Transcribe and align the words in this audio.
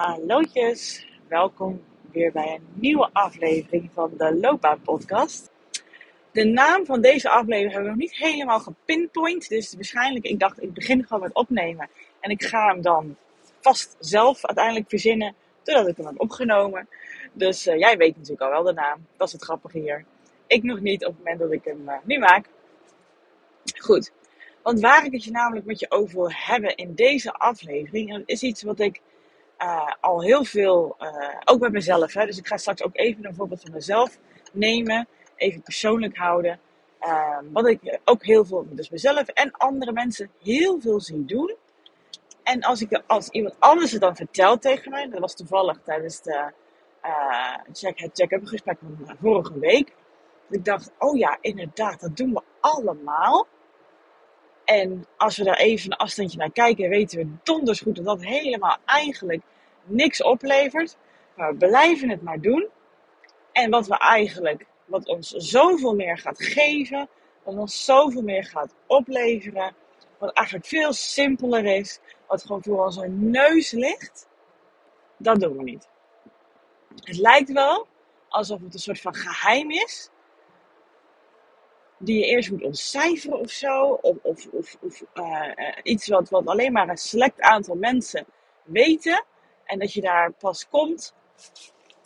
Hallootjes, 0.00 1.06
welkom 1.28 1.84
weer 2.12 2.32
bij 2.32 2.54
een 2.54 2.66
nieuwe 2.74 3.10
aflevering 3.12 3.90
van 3.92 4.12
de 4.16 4.38
Loopbaan 4.40 4.80
Podcast. 4.80 5.50
De 6.32 6.44
naam 6.44 6.86
van 6.86 7.00
deze 7.00 7.28
aflevering 7.28 7.72
hebben 7.72 7.92
we 7.92 7.96
nog 7.98 8.08
niet 8.08 8.16
helemaal 8.16 8.60
gepinpoint, 8.60 9.48
dus 9.48 9.74
waarschijnlijk, 9.74 10.24
ik 10.24 10.38
dacht, 10.38 10.62
ik 10.62 10.72
begin 10.72 11.06
gewoon 11.06 11.22
met 11.22 11.34
opnemen 11.34 11.88
en 12.20 12.30
ik 12.30 12.42
ga 12.44 12.66
hem 12.66 12.82
dan 12.82 13.16
vast 13.60 13.96
zelf 13.98 14.46
uiteindelijk 14.46 14.88
verzinnen, 14.88 15.34
totdat 15.62 15.88
ik 15.88 15.96
hem 15.96 16.06
heb 16.06 16.20
opgenomen. 16.20 16.88
Dus 17.32 17.66
uh, 17.66 17.78
jij 17.78 17.96
weet 17.96 18.16
natuurlijk 18.16 18.42
al 18.42 18.50
wel 18.50 18.62
de 18.62 18.72
naam, 18.72 19.06
dat 19.16 19.26
is 19.26 19.32
het 19.32 19.42
grappige 19.42 19.78
hier. 19.78 20.04
Ik 20.46 20.62
nog 20.62 20.80
niet 20.80 21.04
op 21.04 21.10
het 21.10 21.18
moment 21.18 21.38
dat 21.38 21.52
ik 21.52 21.64
hem 21.64 21.88
uh, 21.88 21.94
nu 22.04 22.18
maak. 22.18 22.46
Goed, 23.78 24.12
want 24.62 24.80
waar 24.80 25.04
ik 25.04 25.12
het 25.12 25.24
je 25.24 25.30
namelijk 25.30 25.66
met 25.66 25.80
je 25.80 25.90
over 25.90 26.16
wil 26.16 26.32
hebben 26.32 26.76
in 26.76 26.94
deze 26.94 27.32
aflevering, 27.32 28.12
en 28.12 28.18
dat 28.18 28.28
is 28.28 28.42
iets 28.42 28.62
wat 28.62 28.80
ik 28.80 29.00
uh, 29.62 29.92
al 30.00 30.22
heel 30.22 30.44
veel, 30.44 30.96
uh, 31.00 31.34
ook 31.44 31.58
bij 31.58 31.70
mezelf. 31.70 32.12
Hè, 32.12 32.26
dus 32.26 32.38
ik 32.38 32.46
ga 32.46 32.56
straks 32.56 32.82
ook 32.82 32.96
even 32.96 33.24
een 33.24 33.34
voorbeeld 33.34 33.60
van 33.60 33.72
mezelf 33.72 34.18
nemen, 34.52 35.08
even 35.36 35.62
persoonlijk 35.62 36.16
houden. 36.16 36.60
Uh, 37.00 37.38
wat 37.52 37.66
ik 37.66 37.98
ook 38.04 38.24
heel 38.24 38.44
veel, 38.44 38.66
dus 38.70 38.90
mezelf 38.90 39.28
en 39.28 39.50
andere 39.50 39.92
mensen, 39.92 40.30
heel 40.42 40.80
veel 40.80 41.00
zie 41.00 41.24
doen. 41.24 41.56
En 42.42 42.62
als, 42.62 42.80
ik, 42.80 43.02
als 43.06 43.28
iemand 43.28 43.54
anders 43.58 43.92
het 43.92 44.00
dan 44.00 44.16
vertelt 44.16 44.62
tegen 44.62 44.90
mij, 44.90 45.08
dat 45.08 45.20
was 45.20 45.34
toevallig 45.34 45.78
tijdens 45.84 46.22
de 46.22 46.52
uh, 47.04 47.56
check, 47.72 48.00
het 48.00 48.10
check-up 48.14 48.46
gesprek 48.46 48.78
van 48.80 49.16
vorige 49.20 49.58
week. 49.58 49.94
Dat 50.48 50.58
ik 50.58 50.64
dacht, 50.64 50.90
oh 50.98 51.18
ja, 51.18 51.38
inderdaad, 51.40 52.00
dat 52.00 52.16
doen 52.16 52.32
we 52.32 52.42
allemaal. 52.60 53.46
En 54.64 55.06
als 55.16 55.36
we 55.36 55.44
daar 55.44 55.56
even 55.56 55.92
een 55.92 55.96
afstandje 55.96 56.38
naar 56.38 56.52
kijken, 56.52 56.88
weten 56.88 57.18
we 57.18 57.28
donders 57.42 57.80
goed 57.80 57.96
dat 57.96 58.04
dat 58.04 58.24
helemaal 58.24 58.76
eigenlijk 58.84 59.42
niks 59.84 60.22
oplevert. 60.22 60.96
Maar 61.34 61.50
we 61.50 61.66
blijven 61.66 62.10
het 62.10 62.22
maar 62.22 62.40
doen. 62.40 62.68
En 63.52 63.70
wat 63.70 63.86
we 63.86 63.98
eigenlijk, 63.98 64.66
wat 64.84 65.06
ons 65.06 65.30
zoveel 65.30 65.94
meer 65.94 66.18
gaat 66.18 66.42
geven, 66.42 67.08
wat 67.42 67.54
ons 67.54 67.84
zoveel 67.84 68.22
meer 68.22 68.44
gaat 68.44 68.74
opleveren, 68.86 69.74
wat 70.18 70.32
eigenlijk 70.32 70.66
veel 70.66 70.92
simpeler 70.92 71.64
is, 71.64 72.00
wat 72.26 72.42
gewoon 72.42 72.62
voor 72.62 72.84
onze 72.84 73.06
neus 73.08 73.70
ligt, 73.70 74.28
dat 75.16 75.40
doen 75.40 75.56
we 75.56 75.62
niet. 75.62 75.88
Het 76.94 77.18
lijkt 77.18 77.52
wel 77.52 77.86
alsof 78.28 78.60
het 78.60 78.74
een 78.74 78.80
soort 78.80 79.00
van 79.00 79.14
geheim 79.14 79.70
is, 79.70 80.10
die 81.98 82.18
je 82.18 82.26
eerst 82.26 82.50
moet 82.50 82.62
ontcijferen 82.62 83.38
of 83.38 83.50
zo. 83.50 83.86
Of, 83.90 84.16
of, 84.22 84.46
of, 84.52 84.76
of 84.80 85.02
uh, 85.14 85.52
iets 85.82 86.08
wat, 86.08 86.28
wat 86.28 86.46
alleen 86.46 86.72
maar 86.72 86.88
een 86.88 86.96
select 86.96 87.40
aantal 87.40 87.74
mensen 87.74 88.26
weten. 88.62 89.24
En 89.70 89.78
dat 89.78 89.92
je 89.92 90.00
daar 90.00 90.32
pas 90.32 90.68
komt 90.68 91.14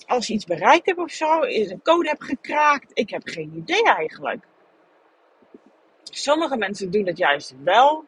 als 0.07 0.27
je 0.27 0.35
iets 0.35 0.45
bereikt 0.45 0.87
hebt 0.87 0.99
of 0.99 1.11
zo. 1.11 1.41
Is 1.41 1.71
een 1.71 1.83
code 1.83 2.09
hebt 2.09 2.25
gekraakt. 2.25 2.91
Ik 2.93 3.11
heb 3.11 3.23
geen 3.25 3.53
idee 3.57 3.85
eigenlijk. 3.85 4.45
Sommige 6.03 6.57
mensen 6.57 6.91
doen 6.91 7.05
dat 7.05 7.19
juist 7.19 7.55
wel. 7.63 8.05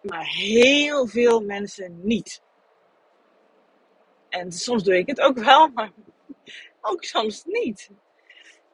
Maar 0.00 0.26
heel 0.26 1.06
veel 1.06 1.40
mensen 1.40 2.00
niet. 2.02 2.42
En 4.28 4.52
soms 4.52 4.82
doe 4.82 4.96
ik 4.96 5.06
het 5.06 5.20
ook 5.20 5.38
wel, 5.38 5.68
maar 5.68 5.90
ook 6.80 7.04
soms 7.04 7.44
niet. 7.44 7.90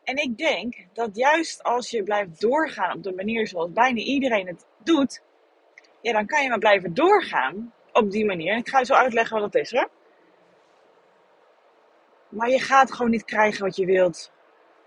En 0.05 0.17
ik 0.17 0.39
denk 0.39 0.87
dat 0.93 1.17
juist 1.17 1.63
als 1.63 1.91
je 1.91 2.03
blijft 2.03 2.41
doorgaan 2.41 2.97
op 2.97 3.03
de 3.03 3.15
manier 3.15 3.47
zoals 3.47 3.73
bijna 3.73 4.01
iedereen 4.01 4.47
het 4.47 4.67
doet, 4.85 5.23
ja, 6.01 6.13
dan 6.13 6.27
kan 6.27 6.43
je 6.43 6.49
maar 6.49 6.59
blijven 6.59 6.95
doorgaan 6.95 7.75
op 7.93 8.11
die 8.11 8.25
manier. 8.25 8.57
Ik 8.57 8.69
ga 8.69 8.79
je 8.79 8.85
zo 8.85 8.95
uitleggen 8.95 9.41
wat 9.41 9.53
dat 9.53 9.63
is, 9.63 9.71
hè? 9.71 9.85
Maar 12.29 12.49
je 12.49 12.61
gaat 12.61 12.93
gewoon 12.93 13.11
niet 13.11 13.25
krijgen 13.25 13.65
wat 13.65 13.77
je 13.77 13.87
wilt. 13.87 14.33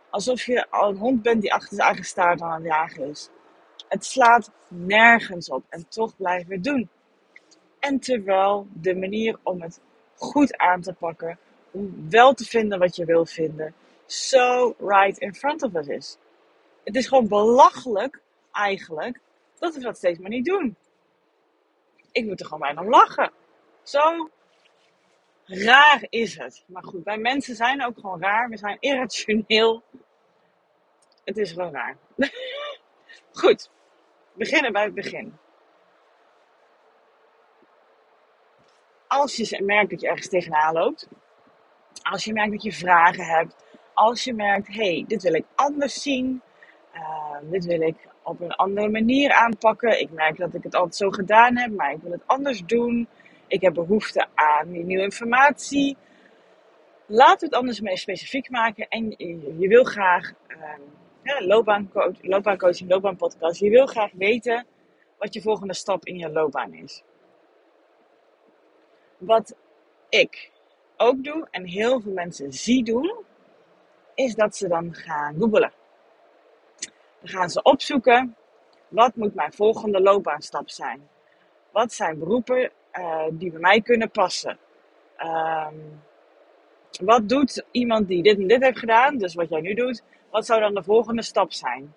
Alsof 0.09 0.43
je 0.45 0.69
al 0.69 0.89
een 0.89 0.97
hond 0.97 1.21
bent 1.21 1.41
die 1.41 1.53
achter 1.53 1.75
zijn 1.75 1.87
eigen 1.87 2.05
staart 2.05 2.41
aan 2.41 2.53
het 2.53 2.63
jagen 2.63 3.09
is. 3.09 3.29
Het 3.87 4.05
slaat 4.05 4.51
nergens 4.67 5.49
op 5.49 5.63
en 5.69 5.87
toch 5.87 6.15
blijven 6.15 6.47
we 6.47 6.53
het 6.53 6.63
doen. 6.63 6.89
En 7.79 7.99
terwijl 7.99 8.67
de 8.73 8.95
manier 8.95 9.39
om 9.43 9.61
het 9.61 9.81
goed 10.15 10.57
aan 10.57 10.81
te 10.81 10.93
pakken, 10.93 11.39
om 11.71 12.09
wel 12.09 12.33
te 12.33 12.45
vinden 12.45 12.79
wat 12.79 12.95
je 12.95 13.05
wil 13.05 13.25
vinden, 13.25 13.73
so 14.05 14.75
right 14.79 15.17
in 15.17 15.35
front 15.35 15.63
of 15.63 15.73
us 15.73 15.87
is. 15.87 16.17
Het 16.83 16.95
is 16.95 17.07
gewoon 17.07 17.27
belachelijk, 17.27 18.21
eigenlijk, 18.51 19.19
dat 19.59 19.75
we 19.75 19.81
dat 19.81 19.97
steeds 19.97 20.19
maar 20.19 20.29
niet 20.29 20.45
doen. 20.45 20.75
Ik 22.13 22.25
moet 22.25 22.39
er 22.39 22.45
gewoon 22.45 22.59
bijna 22.59 22.81
om 22.81 22.89
lachen. 22.89 23.31
Zo 23.83 24.29
raar 25.45 26.05
is 26.09 26.37
het. 26.37 26.63
Maar 26.67 26.83
goed, 26.83 27.03
wij 27.03 27.17
mensen 27.17 27.55
zijn 27.55 27.85
ook 27.85 27.95
gewoon 27.99 28.21
raar. 28.21 28.49
We 28.49 28.57
zijn 28.57 28.77
irrationeel. 28.79 29.83
Het 31.23 31.37
is 31.37 31.51
gewoon 31.51 31.71
raar. 31.71 31.97
goed, 33.41 33.69
beginnen 34.33 34.71
bij 34.71 34.83
het 34.83 34.93
begin. 34.93 35.37
Als 39.07 39.35
je 39.35 39.63
merkt 39.63 39.89
dat 39.89 40.01
je 40.01 40.07
ergens 40.07 40.29
tegenaan 40.29 40.73
loopt, 40.73 41.07
als 42.01 42.23
je 42.23 42.33
merkt 42.33 42.51
dat 42.51 42.63
je 42.63 42.73
vragen 42.73 43.25
hebt, 43.25 43.55
als 43.93 44.23
je 44.23 44.33
merkt, 44.33 44.67
hé, 44.67 44.73
hey, 44.73 45.05
dit 45.07 45.23
wil 45.23 45.33
ik 45.33 45.45
anders 45.55 46.01
zien, 46.01 46.41
uh, 46.93 47.35
dit 47.41 47.65
wil 47.65 47.81
ik 47.81 47.95
op 48.23 48.41
een 48.41 48.51
andere 48.51 48.89
manier 48.89 49.31
aanpakken. 49.31 49.99
Ik 49.99 50.11
merk 50.11 50.37
dat 50.37 50.53
ik 50.53 50.63
het 50.63 50.75
altijd 50.75 50.95
zo 50.95 51.09
gedaan 51.09 51.57
heb, 51.57 51.71
maar 51.71 51.91
ik 51.91 52.01
wil 52.01 52.11
het 52.11 52.23
anders 52.25 52.63
doen. 52.65 53.07
Ik 53.47 53.61
heb 53.61 53.73
behoefte 53.73 54.27
aan 54.33 54.71
nieuwe 54.71 55.03
informatie. 55.03 55.97
Laat 57.05 57.41
het 57.41 57.53
anders 57.53 57.81
mee 57.81 57.97
specifiek 57.97 58.49
maken. 58.49 58.87
En 58.87 59.15
je, 59.57 59.67
wil 59.67 59.83
graag 59.83 60.31
uh, 60.47 60.57
ja, 61.23 61.45
loopbaancoach, 61.45 62.15
loopbaancoaching, 62.21 62.89
loopbaanpodcast. 62.89 63.59
Je 63.59 63.69
wil 63.69 63.85
graag 63.85 64.11
weten 64.11 64.65
wat 65.17 65.33
je 65.33 65.41
volgende 65.41 65.73
stap 65.73 66.05
in 66.05 66.17
je 66.17 66.29
loopbaan 66.29 66.73
is. 66.73 67.03
Wat 69.17 69.55
ik 70.09 70.51
ook 70.97 71.23
doe 71.23 71.47
en 71.51 71.65
heel 71.65 72.01
veel 72.01 72.11
mensen 72.11 72.53
zie 72.53 72.83
doen, 72.83 73.15
is 74.15 74.35
dat 74.35 74.55
ze 74.55 74.67
dan 74.67 74.93
gaan 74.93 75.35
googlen. 75.39 75.71
Dan 77.23 77.31
gaan 77.31 77.49
ze 77.49 77.61
opzoeken, 77.61 78.35
wat 78.87 79.15
moet 79.15 79.35
mijn 79.35 79.53
volgende 79.53 80.01
loopbaanstap 80.01 80.69
zijn? 80.69 81.09
Wat 81.71 81.93
zijn 81.93 82.19
beroepen 82.19 82.71
uh, 82.93 83.25
die 83.31 83.51
bij 83.51 83.59
mij 83.59 83.81
kunnen 83.81 84.11
passen? 84.11 84.57
Um, 85.19 86.01
wat 87.01 87.29
doet 87.29 87.65
iemand 87.71 88.07
die 88.07 88.23
dit 88.23 88.37
en 88.37 88.47
dit 88.47 88.63
heeft 88.63 88.79
gedaan, 88.79 89.17
dus 89.17 89.33
wat 89.33 89.49
jij 89.49 89.61
nu 89.61 89.73
doet, 89.73 90.03
wat 90.29 90.45
zou 90.45 90.59
dan 90.59 90.73
de 90.73 90.83
volgende 90.83 91.21
stap 91.21 91.53
zijn? 91.53 91.93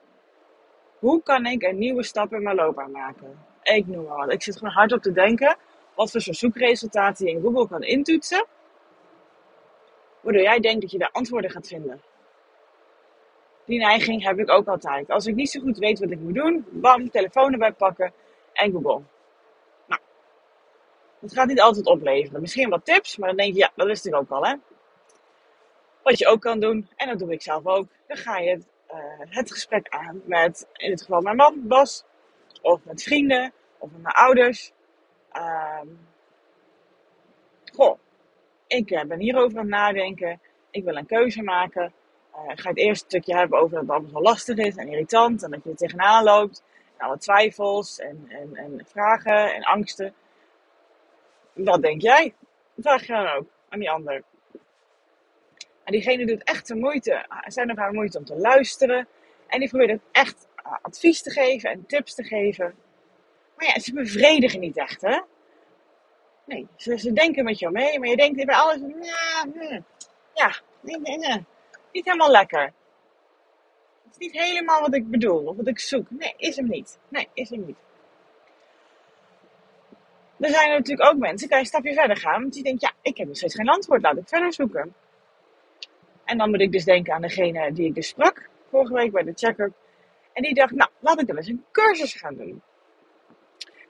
Hoe 0.98 1.22
kan 1.22 1.46
ik 1.46 1.62
een 1.62 1.78
nieuwe 1.78 2.02
stap 2.02 2.32
in 2.32 2.42
mijn 2.42 2.56
loopbaan 2.56 2.90
maken? 2.90 3.44
Ik 3.62 3.86
noem 3.86 4.04
maar 4.04 4.16
wat. 4.16 4.32
Ik 4.32 4.42
zit 4.42 4.56
gewoon 4.56 4.72
hard 4.72 4.92
op 4.92 5.02
te 5.02 5.12
denken 5.12 5.56
wat 5.94 6.10
voor 6.10 6.20
zoekresultaten 6.20 7.26
je 7.26 7.32
in 7.32 7.42
Google 7.42 7.68
kan 7.68 7.82
intoetsen 7.82 8.46
waardoor 10.20 10.42
jij 10.42 10.60
denkt 10.60 10.80
dat 10.80 10.90
je 10.90 10.98
daar 10.98 11.10
antwoorden 11.12 11.50
gaat 11.50 11.66
vinden. 11.66 12.00
Die 13.66 13.78
neiging 13.78 14.24
heb 14.24 14.38
ik 14.38 14.50
ook 14.50 14.66
altijd. 14.66 15.10
Als 15.10 15.26
ik 15.26 15.34
niet 15.34 15.50
zo 15.50 15.60
goed 15.60 15.78
weet 15.78 15.98
wat 15.98 16.10
ik 16.10 16.20
moet 16.20 16.34
doen, 16.34 16.66
bam, 16.70 17.10
telefoon 17.10 17.52
erbij 17.52 17.72
pakken 17.72 18.12
en 18.52 18.72
Google. 18.72 19.02
Nou, 19.86 20.00
dat 21.18 21.32
gaat 21.32 21.46
niet 21.46 21.60
altijd 21.60 21.86
opleveren. 21.86 22.40
Misschien 22.40 22.70
wat 22.70 22.84
tips, 22.84 23.16
maar 23.16 23.28
dan 23.28 23.36
denk 23.36 23.52
je, 23.52 23.58
ja, 23.58 23.70
dat 23.74 23.86
wist 23.86 24.06
ik 24.06 24.14
ook 24.14 24.30
al, 24.30 24.46
hè. 24.46 24.54
Wat 26.02 26.18
je 26.18 26.26
ook 26.26 26.40
kan 26.40 26.60
doen, 26.60 26.88
en 26.96 27.08
dat 27.08 27.18
doe 27.18 27.32
ik 27.32 27.42
zelf 27.42 27.66
ook, 27.66 27.86
dan 28.06 28.16
ga 28.16 28.38
je 28.38 28.50
het, 28.50 28.66
uh, 28.90 28.96
het 29.18 29.52
gesprek 29.52 29.88
aan 29.88 30.22
met, 30.24 30.68
in 30.72 30.90
dit 30.90 31.00
geval 31.02 31.20
mijn 31.20 31.36
man, 31.36 31.66
Bas, 31.66 32.04
of 32.62 32.80
met 32.84 33.02
vrienden, 33.02 33.52
of 33.78 33.90
met 33.90 34.02
mijn 34.02 34.14
ouders. 34.14 34.72
Uh, 35.32 35.80
goh, 37.72 37.98
ik 38.66 38.90
eh, 38.90 39.04
ben 39.04 39.20
hierover 39.20 39.58
aan 39.58 39.64
het 39.64 39.74
nadenken. 39.74 40.40
Ik 40.70 40.84
wil 40.84 40.96
een 40.96 41.06
keuze 41.06 41.42
maken. 41.42 41.92
Uh, 42.36 42.50
ik 42.50 42.60
ga 42.60 42.68
het 42.68 42.78
eerste 42.78 43.04
stukje 43.04 43.36
hebben 43.36 43.58
over 43.58 43.70
dat 43.70 43.80
het 43.80 43.90
allemaal 43.90 44.22
lastig 44.22 44.56
is 44.56 44.76
en 44.76 44.88
irritant. 44.88 45.42
En 45.42 45.50
dat 45.50 45.64
je 45.64 45.70
er 45.70 45.76
tegenaan 45.76 46.24
loopt. 46.24 46.62
En 46.96 47.06
alle 47.06 47.18
twijfels 47.18 47.98
en, 47.98 48.26
en, 48.28 48.56
en 48.56 48.86
vragen 48.86 49.54
en 49.54 49.62
angsten. 49.62 50.14
Wat 51.52 51.82
denk 51.82 52.02
jij? 52.02 52.34
vraag 52.78 53.06
je 53.06 53.12
dan 53.12 53.28
ook 53.28 53.46
aan 53.68 53.78
die 53.78 53.90
ander. 53.90 54.22
En 55.84 55.92
diegene 55.92 56.26
doet 56.26 56.44
echt 56.44 56.68
de 56.68 56.74
moeite, 56.74 57.26
zijn 57.46 57.68
er 57.68 57.78
haar 57.78 57.92
moeite 57.92 58.18
om 58.18 58.24
te 58.24 58.36
luisteren. 58.36 59.08
En 59.46 59.60
die 59.60 59.68
probeert 59.68 60.00
echt 60.12 60.48
advies 60.82 61.22
te 61.22 61.30
geven 61.30 61.70
en 61.70 61.86
tips 61.86 62.14
te 62.14 62.24
geven. 62.24 62.74
Maar 63.56 63.66
ja, 63.66 63.78
ze 63.78 63.92
bevredigen 63.92 64.60
niet 64.60 64.76
echt, 64.76 65.00
hè? 65.00 65.20
Nee, 66.44 66.66
ze, 66.76 67.12
denken 67.12 67.44
met 67.44 67.58
jou 67.58 67.72
mee, 67.72 67.98
maar 67.98 68.08
je 68.08 68.16
denkt 68.16 68.44
bij 68.44 68.54
alles, 68.54 68.80
ja, 69.00 69.46
hm, 69.54 69.80
ja 70.34 70.60
nee, 70.80 71.18
nee, 71.18 71.44
niet 71.96 72.04
helemaal 72.04 72.30
lekker. 72.30 72.72
Het 74.04 74.12
is 74.12 74.18
niet 74.18 74.32
helemaal 74.32 74.80
wat 74.80 74.94
ik 74.94 75.10
bedoel, 75.10 75.46
of 75.46 75.56
wat 75.56 75.66
ik 75.66 75.78
zoek. 75.78 76.10
Nee, 76.10 76.34
is 76.36 76.56
hem 76.56 76.68
niet. 76.68 76.98
Nee, 77.08 77.28
is 77.34 77.50
hem 77.50 77.64
niet. 77.66 77.76
er 80.40 80.50
zijn 80.50 80.70
natuurlijk 80.70 81.08
ook 81.10 81.18
mensen, 81.18 81.48
kan 81.48 81.58
je 81.58 81.62
een 81.64 81.70
stapje 81.70 81.94
verder 81.94 82.16
gaan, 82.16 82.40
want 82.40 82.52
die 82.52 82.62
denken, 82.62 82.88
ja, 82.88 83.10
ik 83.10 83.16
heb 83.16 83.26
nog 83.26 83.36
steeds 83.36 83.54
geen 83.54 83.68
antwoord, 83.68 84.02
laat 84.02 84.16
ik 84.16 84.28
verder 84.28 84.52
zoeken. 84.52 84.94
En 86.24 86.38
dan 86.38 86.50
moet 86.50 86.60
ik 86.60 86.72
dus 86.72 86.84
denken 86.84 87.14
aan 87.14 87.20
degene 87.20 87.72
die 87.72 87.86
ik 87.86 87.94
dus 87.94 88.08
sprak 88.08 88.48
vorige 88.70 88.92
week 88.92 89.12
bij 89.12 89.22
de 89.22 89.32
check-up. 89.34 89.72
En 90.32 90.42
die 90.42 90.54
dacht, 90.54 90.72
nou, 90.72 90.90
laat 90.98 91.20
ik 91.20 91.26
dan 91.26 91.36
eens 91.36 91.48
een 91.48 91.64
cursus 91.72 92.14
gaan 92.14 92.34
doen. 92.34 92.62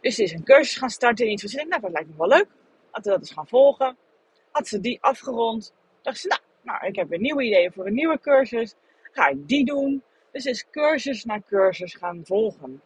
Dus 0.00 0.16
die 0.16 0.24
is 0.24 0.32
een 0.32 0.44
cursus 0.44 0.76
gaan 0.76 0.90
starten 0.90 1.26
in 1.26 1.32
iets 1.32 1.54
van, 1.54 1.68
nou, 1.68 1.80
dat 1.80 1.90
lijkt 1.90 2.08
me 2.08 2.14
wel 2.16 2.28
leuk. 2.28 2.48
Laten 2.92 3.02
we 3.02 3.10
dat 3.10 3.18
eens 3.18 3.32
gaan 3.32 3.48
volgen. 3.48 3.96
Had 4.50 4.68
ze 4.68 4.80
die 4.80 4.98
afgerond, 5.02 5.74
dacht 6.02 6.18
ze, 6.18 6.28
nou, 6.28 6.40
nou, 6.66 6.86
ik 6.86 6.96
heb 6.96 7.08
weer 7.08 7.18
nieuwe 7.18 7.42
ideeën 7.42 7.72
voor 7.72 7.86
een 7.86 7.94
nieuwe 7.94 8.20
cursus. 8.20 8.74
Ga 9.12 9.28
ik 9.28 9.48
die 9.48 9.64
doen. 9.64 10.02
Dus 10.32 10.44
is 10.44 10.70
cursus 10.70 11.24
na 11.24 11.40
cursus 11.40 11.94
gaan 11.94 12.20
volgen. 12.24 12.82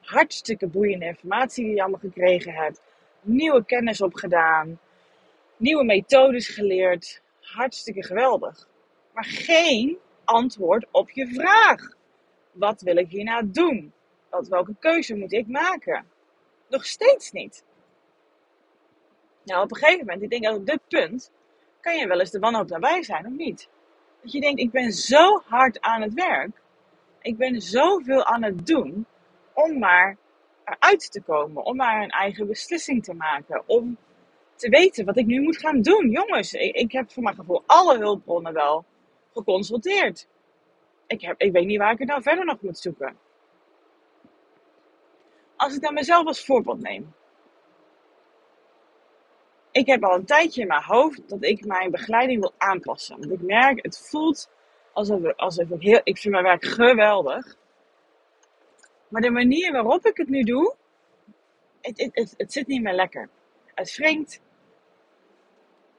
Hartstikke 0.00 0.66
boeiende 0.66 1.06
informatie 1.06 1.64
die 1.64 1.74
je 1.74 1.80
allemaal 1.80 2.00
gekregen 2.00 2.52
hebt. 2.52 2.80
Nieuwe 3.20 3.64
kennis 3.64 4.00
opgedaan. 4.00 4.80
Nieuwe 5.56 5.84
methodes 5.84 6.48
geleerd. 6.48 7.22
Hartstikke 7.40 8.04
geweldig. 8.04 8.68
Maar 9.12 9.24
geen 9.24 9.98
antwoord 10.24 10.86
op 10.90 11.10
je 11.10 11.26
vraag. 11.26 11.96
Wat 12.52 12.82
wil 12.82 12.96
ik 12.96 13.08
hierna 13.08 13.42
doen? 13.42 13.92
Wat, 14.30 14.48
welke 14.48 14.74
keuze 14.78 15.16
moet 15.16 15.32
ik 15.32 15.46
maken? 15.46 16.04
Nog 16.68 16.84
steeds 16.86 17.32
niet. 17.32 17.64
Nou, 19.44 19.62
op 19.62 19.70
een 19.70 19.76
gegeven 19.76 20.06
moment, 20.06 20.22
ik 20.22 20.30
denk 20.30 20.44
dat 20.44 20.56
op 20.56 20.66
dit 20.66 20.80
punt, 20.88 21.32
kan 21.80 21.96
je 21.96 22.06
wel 22.06 22.20
eens 22.20 22.30
de 22.30 22.38
wanhoop 22.38 22.68
nabij 22.68 23.02
zijn, 23.02 23.26
of 23.26 23.32
niet? 23.32 23.68
Dat 24.22 24.32
je 24.32 24.40
denkt, 24.40 24.60
ik 24.60 24.70
ben 24.70 24.92
zo 24.92 25.42
hard 25.44 25.80
aan 25.80 26.02
het 26.02 26.14
werk. 26.14 26.62
Ik 27.20 27.36
ben 27.36 27.60
zoveel 27.60 28.24
aan 28.24 28.42
het 28.42 28.66
doen 28.66 29.06
om 29.52 29.78
maar 29.78 30.16
eruit 30.64 31.12
te 31.12 31.20
komen. 31.20 31.64
Om 31.64 31.76
maar 31.76 32.02
een 32.02 32.10
eigen 32.10 32.46
beslissing 32.46 33.04
te 33.04 33.14
maken. 33.14 33.62
Om 33.66 33.98
te 34.54 34.68
weten 34.68 35.04
wat 35.04 35.16
ik 35.16 35.26
nu 35.26 35.40
moet 35.40 35.58
gaan 35.58 35.82
doen. 35.82 36.10
Jongens, 36.10 36.52
ik, 36.52 36.92
heb 36.92 37.10
voor 37.10 37.22
mijn 37.22 37.34
gevoel 37.34 37.62
alle 37.66 37.98
hulpbronnen 37.98 38.52
wel 38.52 38.84
geconsulteerd. 39.32 40.26
Ik, 41.06 41.20
heb, 41.20 41.40
ik 41.40 41.52
weet 41.52 41.66
niet 41.66 41.78
waar 41.78 41.92
ik 41.92 41.98
het 41.98 42.08
nou 42.08 42.22
verder 42.22 42.44
nog 42.44 42.62
moet 42.62 42.78
zoeken. 42.78 43.16
Als 45.56 45.74
ik 45.74 45.80
dan 45.80 45.94
mezelf 45.94 46.26
als 46.26 46.44
voorbeeld 46.44 46.80
neem. 46.80 47.14
Ik 49.72 49.86
heb 49.86 50.04
al 50.04 50.14
een 50.14 50.24
tijdje 50.24 50.60
in 50.60 50.66
mijn 50.66 50.82
hoofd 50.82 51.28
dat 51.28 51.44
ik 51.44 51.64
mijn 51.64 51.90
begeleiding 51.90 52.40
wil 52.40 52.54
aanpassen. 52.56 53.18
Want 53.18 53.32
ik 53.32 53.42
merk, 53.42 53.82
het 53.84 53.98
voelt 53.98 54.50
alsof, 54.92 55.36
alsof 55.36 55.70
ik 55.70 55.82
heel... 55.82 56.00
Ik 56.04 56.18
vind 56.18 56.34
mijn 56.34 56.44
werk 56.44 56.64
geweldig. 56.64 57.56
Maar 59.08 59.22
de 59.22 59.30
manier 59.30 59.72
waarop 59.72 60.06
ik 60.06 60.16
het 60.16 60.28
nu 60.28 60.42
doe, 60.42 60.74
het, 61.80 62.10
het, 62.12 62.34
het, 62.36 62.52
zit 62.52 62.66
niet 62.66 62.82
meer 62.82 62.94
lekker. 62.94 63.28
Het 63.74 63.96
wringt. 63.96 64.40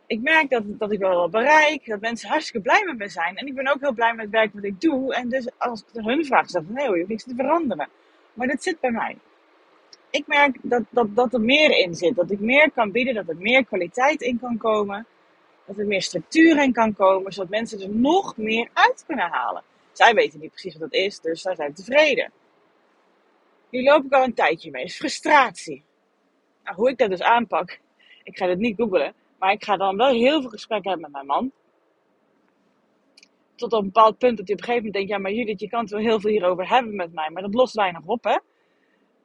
Ik 0.07 0.21
merk 0.21 0.49
dat, 0.49 0.63
dat 0.65 0.91
ik 0.91 0.99
wel 0.99 1.29
bereik, 1.29 1.85
dat 1.85 1.99
mensen 1.99 2.29
hartstikke 2.29 2.61
blij 2.61 2.83
met 2.85 2.97
me 2.97 3.07
zijn. 3.07 3.35
En 3.35 3.47
ik 3.47 3.55
ben 3.55 3.67
ook 3.67 3.79
heel 3.79 3.93
blij 3.93 4.13
met 4.13 4.25
het 4.25 4.33
werk 4.33 4.53
wat 4.53 4.63
ik 4.63 4.81
doe. 4.81 5.15
En 5.15 5.29
dus 5.29 5.49
als 5.57 5.81
ik 5.93 6.03
hun 6.03 6.25
vraag, 6.25 6.49
zeg 6.49 6.63
van 6.65 6.73
nee 6.73 6.85
hoor, 6.85 6.95
je 6.95 6.99
hoeft 6.99 7.11
niks 7.11 7.23
te 7.23 7.35
veranderen. 7.35 7.89
Maar 8.33 8.47
dat 8.47 8.63
zit 8.63 8.79
bij 8.79 8.91
mij. 8.91 9.17
Ik 10.11 10.27
merk 10.27 10.57
dat, 10.61 10.83
dat, 10.89 11.15
dat 11.15 11.33
er 11.33 11.41
meer 11.41 11.77
in 11.77 11.95
zit. 11.95 12.15
Dat 12.15 12.31
ik 12.31 12.39
meer 12.39 12.71
kan 12.71 12.91
bieden, 12.91 13.13
dat 13.13 13.27
er 13.27 13.37
meer 13.37 13.65
kwaliteit 13.65 14.21
in 14.21 14.39
kan 14.39 14.57
komen. 14.57 15.05
Dat 15.65 15.77
er 15.77 15.85
meer 15.85 16.01
structuur 16.01 16.63
in 16.63 16.73
kan 16.73 16.93
komen, 16.93 17.33
zodat 17.33 17.49
mensen 17.49 17.81
er 17.81 17.89
nog 17.89 18.37
meer 18.37 18.69
uit 18.73 19.03
kunnen 19.07 19.29
halen. 19.29 19.63
Zij 19.91 20.13
weten 20.13 20.39
niet 20.39 20.49
precies 20.49 20.73
wat 20.73 20.81
dat 20.81 20.99
is, 20.99 21.19
dus 21.19 21.41
zij 21.41 21.55
zijn 21.55 21.73
tevreden. 21.73 22.31
Hier 23.69 23.83
loop 23.83 24.05
ik 24.05 24.13
al 24.13 24.23
een 24.23 24.33
tijdje 24.33 24.71
mee. 24.71 24.83
is 24.83 24.95
frustratie. 24.95 25.83
Nou, 26.63 26.75
hoe 26.75 26.89
ik 26.89 26.97
dat 26.97 27.09
dus 27.09 27.21
aanpak, 27.21 27.79
ik 28.23 28.37
ga 28.37 28.47
het 28.47 28.59
niet 28.59 28.75
googelen, 28.77 29.13
maar 29.39 29.51
ik 29.51 29.63
ga 29.63 29.77
dan 29.77 29.97
wel 29.97 30.09
heel 30.09 30.41
veel 30.41 30.49
gesprekken 30.49 30.91
hebben 30.91 31.11
met 31.11 31.25
mijn 31.25 31.37
man. 31.37 31.51
Tot 33.55 33.73
op 33.73 33.79
een 33.79 33.85
bepaald 33.85 34.17
punt 34.17 34.37
dat 34.37 34.47
hij 34.47 34.55
op 34.55 34.61
een 34.61 34.67
gegeven 34.67 34.85
moment 34.85 34.93
denkt, 34.93 35.09
ja 35.09 35.17
maar 35.17 35.31
Judith, 35.31 35.59
je 35.59 35.69
kan 35.69 35.81
het 35.81 35.89
wel 35.89 35.99
heel 35.99 36.19
veel 36.19 36.31
hierover 36.31 36.69
hebben 36.69 36.95
met 36.95 37.13
mij, 37.13 37.29
maar 37.29 37.41
dat 37.41 37.53
lost 37.53 37.75
weinig 37.75 38.01
op 38.05 38.23
hè. 38.23 38.37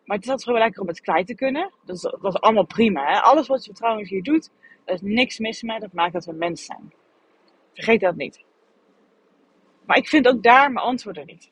Maar 0.06 0.16
het 0.16 0.24
is 0.24 0.30
altijd 0.30 0.48
gewoon 0.48 0.64
lekker 0.64 0.82
om 0.82 0.88
het 0.88 1.00
kwijt 1.00 1.26
te 1.26 1.34
kunnen. 1.34 1.70
Dat 1.84 1.96
is, 1.96 2.02
dat 2.02 2.34
is 2.34 2.40
allemaal 2.40 2.66
prima 2.66 3.04
hè. 3.04 3.20
Alles 3.20 3.46
wat 3.46 3.64
je 3.64 3.72
trouwens 3.72 4.10
hier 4.10 4.22
doet, 4.22 4.50
er 4.84 4.94
is 4.94 5.00
niks 5.02 5.38
mis 5.38 5.62
mee, 5.62 5.80
dat 5.80 5.92
maakt 5.92 6.12
dat 6.12 6.24
we 6.24 6.32
mens 6.32 6.64
zijn. 6.64 6.92
Vergeet 7.74 8.00
dat 8.00 8.16
niet. 8.16 8.44
Maar 9.84 9.96
ik 9.96 10.08
vind 10.08 10.28
ook 10.28 10.42
daar 10.42 10.72
mijn 10.72 10.86
antwoorden 10.86 11.26
niet 11.26 11.50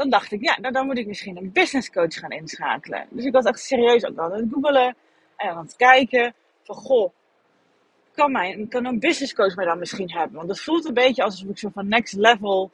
dan 0.00 0.10
dacht 0.10 0.32
ik, 0.32 0.42
ja, 0.42 0.58
nou, 0.60 0.72
dan 0.72 0.86
moet 0.86 0.98
ik 0.98 1.06
misschien 1.06 1.36
een 1.36 1.52
business 1.52 1.90
coach 1.90 2.14
gaan 2.14 2.30
inschakelen. 2.30 3.06
Dus 3.10 3.24
ik 3.24 3.32
was 3.32 3.44
echt 3.44 3.60
serieus 3.60 4.04
ook 4.04 4.18
aan 4.18 4.32
het 4.32 4.46
googelen 4.52 4.96
en 5.36 5.50
aan 5.50 5.64
het 5.64 5.76
kijken 5.76 6.34
van, 6.62 6.76
goh, 6.76 7.12
kan, 8.12 8.32
mijn, 8.32 8.68
kan 8.68 8.84
een 8.84 8.98
business 8.98 9.34
coach 9.34 9.56
mij 9.56 9.64
dan 9.64 9.78
misschien 9.78 10.10
hebben? 10.10 10.36
Want 10.36 10.48
het 10.48 10.60
voelt 10.60 10.84
een 10.84 10.94
beetje 10.94 11.22
alsof 11.22 11.48
ik 11.48 11.58
zo 11.58 11.70
van 11.74 11.88
next 11.88 12.14
level, 12.14 12.70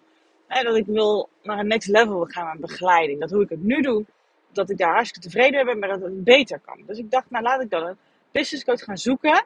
dat 0.48 0.76
ik 0.76 0.86
wil 0.86 1.28
naar 1.42 1.58
een 1.58 1.66
next 1.66 1.88
level 1.88 2.24
gaan 2.24 2.46
met 2.46 2.60
begeleiding. 2.60 3.20
Dat 3.20 3.30
hoe 3.30 3.42
ik 3.42 3.48
het 3.48 3.62
nu 3.62 3.82
doe, 3.82 4.04
dat 4.52 4.70
ik 4.70 4.78
daar 4.78 4.94
hartstikke 4.94 5.28
tevreden 5.28 5.64
ben, 5.64 5.78
maar 5.78 5.88
dat 5.88 6.00
het 6.00 6.24
beter 6.24 6.60
kan. 6.60 6.82
Dus 6.86 6.98
ik 6.98 7.10
dacht, 7.10 7.30
nou 7.30 7.44
laat 7.44 7.60
ik 7.60 7.70
dan 7.70 7.86
een 7.86 7.96
business 8.32 8.64
coach 8.64 8.84
gaan 8.84 8.98
zoeken 8.98 9.44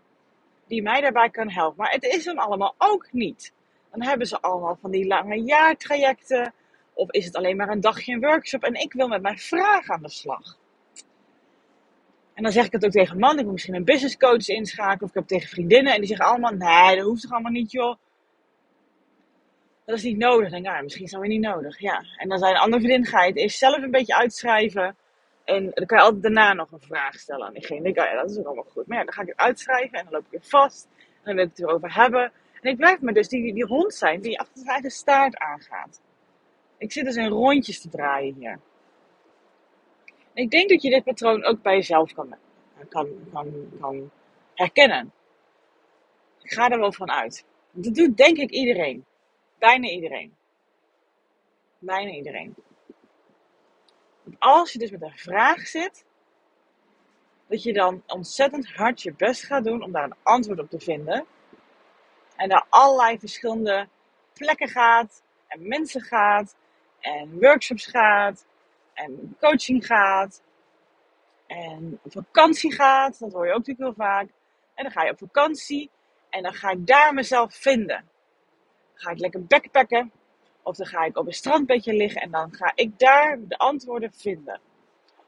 die 0.66 0.82
mij 0.82 1.00
daarbij 1.00 1.30
kan 1.30 1.50
helpen. 1.50 1.76
Maar 1.76 1.92
het 1.92 2.04
is 2.04 2.24
hem 2.24 2.38
allemaal 2.38 2.74
ook 2.78 3.08
niet. 3.12 3.52
Dan 3.90 4.02
hebben 4.02 4.26
ze 4.26 4.40
allemaal 4.40 4.78
van 4.80 4.90
die 4.90 5.06
lange 5.06 5.42
jaartrajecten 5.42 6.52
of 6.92 7.10
is 7.10 7.24
het 7.24 7.36
alleen 7.36 7.56
maar 7.56 7.68
een 7.68 7.80
dagje 7.80 8.12
een 8.12 8.20
workshop 8.20 8.62
en 8.62 8.74
ik 8.74 8.92
wil 8.92 9.08
met 9.08 9.22
mijn 9.22 9.38
vraag 9.38 9.88
aan 9.88 10.02
de 10.02 10.08
slag? 10.08 10.58
En 12.34 12.42
dan 12.42 12.52
zeg 12.52 12.64
ik 12.66 12.72
het 12.72 12.84
ook 12.84 12.90
tegen 12.90 13.18
man, 13.18 13.38
ik 13.38 13.44
moet 13.44 13.52
misschien 13.52 13.74
een 13.74 13.84
business 13.84 14.16
coach 14.16 14.48
inschakelen. 14.48 15.02
Of 15.02 15.08
ik 15.08 15.14
heb 15.14 15.26
tegen 15.26 15.48
vriendinnen 15.48 15.92
en 15.92 15.98
die 15.98 16.08
zeggen 16.08 16.26
allemaal, 16.26 16.52
nee, 16.52 16.96
dat 16.96 17.06
hoeft 17.06 17.22
toch 17.22 17.32
allemaal 17.32 17.52
niet 17.52 17.70
joh. 17.70 17.96
Dat 19.90 19.98
is 19.98 20.04
niet 20.04 20.18
nodig. 20.18 20.50
Denk 20.50 20.66
ik, 20.66 20.72
ja, 20.72 20.82
misschien 20.82 21.04
is 21.04 21.10
dat 21.10 21.20
weer 21.20 21.30
niet 21.30 21.40
nodig. 21.40 21.78
Ja. 21.78 22.04
En 22.16 22.28
dan 22.28 22.38
zijn 22.38 22.56
andere 22.56 22.82
vriendin, 22.82 23.06
ga 23.06 23.22
je 23.22 23.28
het 23.28 23.36
eerst 23.36 23.58
zelf 23.58 23.76
een 23.76 23.90
beetje 23.90 24.16
uitschrijven. 24.16 24.96
En 25.44 25.70
dan 25.74 25.86
kan 25.86 25.98
je 25.98 26.04
altijd 26.04 26.22
daarna 26.22 26.52
nog 26.52 26.72
een 26.72 26.80
vraag 26.80 27.14
stellen 27.14 27.46
aan 27.46 27.52
diegene. 27.52 27.82
Dan 27.82 27.92
denk 27.92 27.96
ik, 27.96 28.12
ja, 28.12 28.20
dat 28.20 28.30
is 28.30 28.38
ook 28.38 28.46
allemaal 28.46 28.64
goed. 28.64 28.86
Maar 28.86 28.98
ja, 28.98 29.04
dan 29.04 29.12
ga 29.12 29.22
ik 29.22 29.28
het 29.28 29.36
uitschrijven 29.36 29.98
en 29.98 30.04
dan 30.04 30.12
loop 30.12 30.24
ik 30.24 30.30
weer 30.30 30.50
vast. 30.50 30.88
En 30.96 31.20
dan 31.24 31.34
wil 31.34 31.44
ik 31.44 31.50
het 31.50 31.60
erover 31.60 31.94
hebben. 31.94 32.32
En 32.60 32.70
ik 32.70 32.76
blijf 32.76 33.00
me 33.00 33.12
dus 33.12 33.28
die, 33.28 33.54
die 33.54 33.66
hond 33.66 33.94
zijn 33.94 34.20
die 34.20 34.38
achter 34.38 34.56
zijn 34.56 34.68
eigen 34.68 34.90
staart 34.90 35.36
aangaat. 35.36 36.00
Ik 36.78 36.92
zit 36.92 37.04
dus 37.04 37.16
in 37.16 37.28
rondjes 37.28 37.80
te 37.80 37.88
draaien 37.88 38.34
hier. 38.34 38.60
ik 40.34 40.50
denk 40.50 40.70
dat 40.70 40.82
je 40.82 40.90
dit 40.90 41.04
patroon 41.04 41.44
ook 41.44 41.62
bij 41.62 41.74
jezelf 41.74 42.12
kan, 42.12 42.34
kan, 42.88 43.08
kan, 43.32 43.68
kan 43.80 44.10
herkennen. 44.54 45.12
Ik 46.42 46.52
ga 46.52 46.68
er 46.68 46.78
wel 46.78 46.92
van 46.92 47.10
uit. 47.10 47.44
Dat 47.72 47.94
doet 47.94 48.16
denk 48.16 48.36
ik 48.36 48.50
iedereen. 48.50 49.04
Bijna 49.60 49.88
iedereen. 49.88 50.36
Bijna 51.78 52.10
iedereen. 52.10 52.54
Als 54.38 54.72
je 54.72 54.78
dus 54.78 54.90
met 54.90 55.02
een 55.02 55.18
vraag 55.18 55.66
zit, 55.66 56.04
dat 57.46 57.62
je 57.62 57.72
dan 57.72 58.02
ontzettend 58.06 58.72
hard 58.72 59.02
je 59.02 59.12
best 59.12 59.44
gaat 59.44 59.64
doen 59.64 59.82
om 59.82 59.92
daar 59.92 60.04
een 60.04 60.16
antwoord 60.22 60.58
op 60.58 60.70
te 60.70 60.80
vinden. 60.80 61.26
En 62.36 62.48
naar 62.48 62.66
allerlei 62.68 63.18
verschillende 63.18 63.88
plekken 64.32 64.68
gaat 64.68 65.22
en 65.46 65.68
mensen 65.68 66.00
gaat 66.00 66.56
en 67.00 67.40
workshops 67.40 67.86
gaat 67.86 68.46
en 68.94 69.36
coaching 69.40 69.86
gaat 69.86 70.42
en 71.46 72.00
vakantie 72.04 72.72
gaat. 72.72 73.18
Dat 73.18 73.32
hoor 73.32 73.46
je 73.46 73.52
ook 73.52 73.58
natuurlijk 73.66 73.86
heel 73.86 74.06
vaak. 74.06 74.28
En 74.74 74.84
dan 74.84 74.92
ga 74.92 75.04
je 75.04 75.10
op 75.10 75.18
vakantie 75.18 75.90
en 76.30 76.42
dan 76.42 76.54
ga 76.54 76.70
ik 76.70 76.86
daar 76.86 77.14
mezelf 77.14 77.54
vinden. 77.54 78.08
Ga 79.00 79.10
ik 79.10 79.18
lekker 79.18 79.44
backpacken 79.44 80.12
of 80.62 80.76
dan 80.76 80.86
ga 80.86 81.04
ik 81.04 81.16
op 81.16 81.26
een 81.26 81.32
strandbedje 81.32 81.94
liggen 81.94 82.20
en 82.20 82.30
dan 82.30 82.54
ga 82.54 82.72
ik 82.74 82.98
daar 82.98 83.38
de 83.48 83.58
antwoorden 83.58 84.12
vinden. 84.12 84.60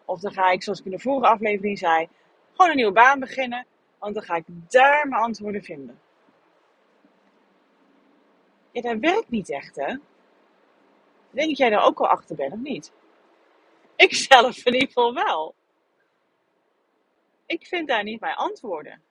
Of 0.05 0.21
dan 0.21 0.33
ga 0.33 0.51
ik, 0.51 0.63
zoals 0.63 0.79
ik 0.79 0.85
in 0.85 0.91
de 0.91 0.99
vorige 0.99 1.33
aflevering 1.33 1.79
zei, 1.79 2.09
gewoon 2.53 2.71
een 2.71 2.77
nieuwe 2.77 2.93
baan 2.93 3.21
beginnen, 3.21 3.67
want 3.99 4.15
dan 4.15 4.23
ga 4.23 4.35
ik 4.35 4.45
daar 4.69 5.09
mijn 5.09 5.23
antwoorden 5.23 5.63
vinden. 5.63 6.01
Ja, 8.71 8.81
dat 8.81 8.99
werkt 8.99 9.31
niet 9.31 9.51
echt, 9.51 9.77
hè? 9.77 9.97
denk 11.31 11.49
dat 11.49 11.59
jij 11.59 11.71
daar 11.71 11.85
ook 11.85 12.01
al 12.01 12.09
achter 12.09 12.37
bent, 12.37 12.53
of 12.53 12.59
niet? 12.59 12.93
Ik 13.97 14.15
zelf 14.15 14.65
in 14.65 14.73
ieder 14.73 14.89
geval 14.89 15.15
wel. 15.15 15.55
Ik 17.47 17.67
vind 17.67 17.89
daar 17.89 18.03
niet 18.03 18.21
mijn 18.21 18.35
antwoorden. 18.35 19.03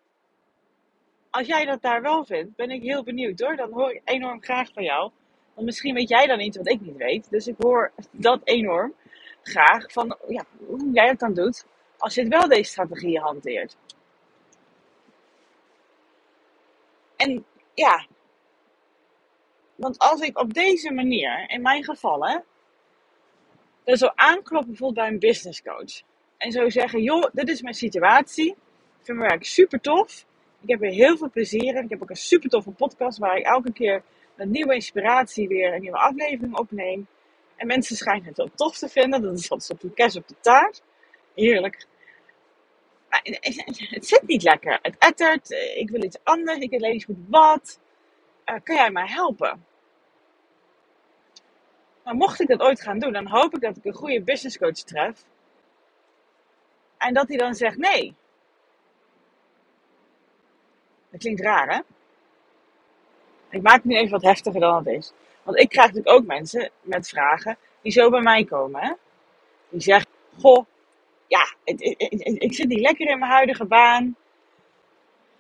Als 1.42 1.50
jij 1.50 1.66
dat 1.66 1.82
daar 1.82 2.02
wel 2.02 2.26
vindt, 2.26 2.56
ben 2.56 2.70
ik 2.70 2.82
heel 2.82 3.04
benieuwd 3.04 3.40
hoor. 3.40 3.56
Dan 3.56 3.72
hoor 3.72 3.92
ik 3.92 4.02
enorm 4.06 4.44
graag 4.44 4.72
van 4.74 4.84
jou. 4.84 5.12
Want 5.54 5.66
misschien 5.66 5.94
weet 5.94 6.10
jij 6.10 6.28
dan 6.28 6.40
iets 6.40 6.58
wat 6.58 6.70
ik 6.70 6.82
niet 6.82 6.96
weet. 6.96 7.30
Dus 7.30 7.48
ik 7.48 7.56
hoor 7.58 7.92
dat 8.12 8.42
enorm 8.44 8.94
graag 9.42 9.92
van 9.92 10.18
ja, 10.28 10.46
hoe 10.66 10.92
jij 10.92 11.08
het 11.08 11.20
dan 11.20 11.34
doet. 11.34 11.66
Als 11.98 12.14
je 12.16 12.22
het 12.22 12.30
wel 12.30 12.48
deze 12.48 12.72
strategieën 12.72 13.22
hanteert. 13.22 13.78
En 17.16 17.46
ja, 17.74 18.06
want 19.76 20.00
als 20.00 20.22
ik 20.22 20.40
op 20.40 20.54
deze 20.54 20.94
manier, 20.94 21.50
in 21.50 21.62
mijn 21.62 21.84
geval, 21.84 22.28
hè, 22.28 22.38
er 23.84 23.98
zo 23.98 24.12
aanklop 24.16 24.66
bijvoorbeeld 24.66 25.06
bij 25.06 25.08
een 25.08 25.20
business 25.20 25.62
coach. 25.62 26.02
En 26.38 26.52
zo 26.52 26.70
zeggen, 26.70 27.02
joh, 27.02 27.30
dit 27.34 27.50
is 27.50 27.62
mijn 27.62 27.76
situatie. 27.76 28.50
Ik 28.50 29.06
vind 29.06 29.18
mijn 29.18 29.30
werk 29.30 29.46
super 29.46 29.82
tof. 29.82 30.26
Ik 30.62 30.70
heb 30.70 30.82
er 30.82 30.90
heel 30.90 31.18
veel 31.18 31.30
plezier 31.30 31.76
in. 31.76 31.84
Ik 31.84 31.90
heb 31.90 32.02
ook 32.02 32.10
een 32.10 32.16
super 32.16 32.50
toffe 32.50 32.72
podcast 32.72 33.18
waar 33.18 33.38
ik 33.38 33.46
elke 33.46 33.74
keer 33.74 34.04
met 34.36 34.50
nieuwe 34.50 34.74
inspiratie 34.74 35.48
weer 35.48 35.74
een 35.74 35.82
nieuwe 35.82 35.98
aflevering 35.98 36.58
opneem. 36.58 37.08
En 37.56 37.68
mensen 37.68 37.96
schijnen 37.96 38.26
het 38.26 38.38
wel 38.38 38.52
tof 38.56 38.78
te 38.78 38.90
vinden. 38.90 39.22
Dat 39.22 39.40
is 39.40 39.48
wat 39.48 39.70
op 39.70 39.80
de 39.80 39.94
kerst 39.94 40.16
op 40.16 40.28
de 40.28 40.36
taart. 40.40 40.82
Heerlijk. 41.36 41.86
Maar 43.10 43.22
het 43.24 44.08
zit 44.08 44.24
niet 44.28 44.44
lekker. 44.44 44.80
Het 44.82 44.96
ettert. 44.98 45.52
Ik 45.76 45.90
wil 45.90 46.04
iets 46.04 46.18
anders. 46.24 46.58
Ik 46.58 46.70
weet 46.70 46.94
niet 46.94 47.06
goed 47.06 47.30
wat. 47.30 47.80
Uh, 48.46 48.56
kan 48.64 48.76
jij 48.76 48.92
mij 48.92 49.08
helpen? 49.08 49.66
Maar 52.04 52.16
mocht 52.16 52.42
ik 52.42 52.48
dat 52.48 52.62
ooit 52.62 52.82
gaan 52.82 53.00
doen, 53.00 53.14
dan 53.14 53.28
hoop 53.28 53.54
ik 53.54 53.62
dat 53.62 53.78
ik 53.78 53.86
een 53.86 53.94
goede 53.94 54.22
business 54.22 54.58
coach 54.58 54.74
tref. 54.74 55.24
En 56.98 57.14
dat 57.14 57.28
hij 57.28 57.38
dan 57.38 57.54
zegt 57.54 57.78
nee. 57.78 58.16
Dat 61.12 61.20
klinkt 61.20 61.42
raar, 61.42 61.74
hè? 61.74 61.80
Ik 63.50 63.62
maak 63.62 63.76
het 63.76 63.84
nu 63.84 63.96
even 63.96 64.12
wat 64.12 64.22
heftiger 64.22 64.60
dan 64.60 64.76
het 64.76 64.88
is. 64.88 65.14
Want 65.44 65.60
ik 65.60 65.70
krijg 65.70 65.88
natuurlijk 65.88 66.16
ook 66.16 66.26
mensen 66.26 66.72
met 66.82 67.10
vragen 67.10 67.58
die 67.82 67.92
zo 67.92 68.10
bij 68.10 68.22
mij 68.22 68.44
komen. 68.44 68.82
Hè? 68.82 68.94
Die 69.70 69.82
zeggen, 69.82 70.12
goh, 70.40 70.66
ja, 71.28 71.54
ik, 71.64 72.54
zit 72.54 72.68
niet 72.68 72.80
lekker 72.80 73.10
in 73.10 73.20
mijn 73.20 73.32
huidige 73.32 73.66
baan. 73.66 74.16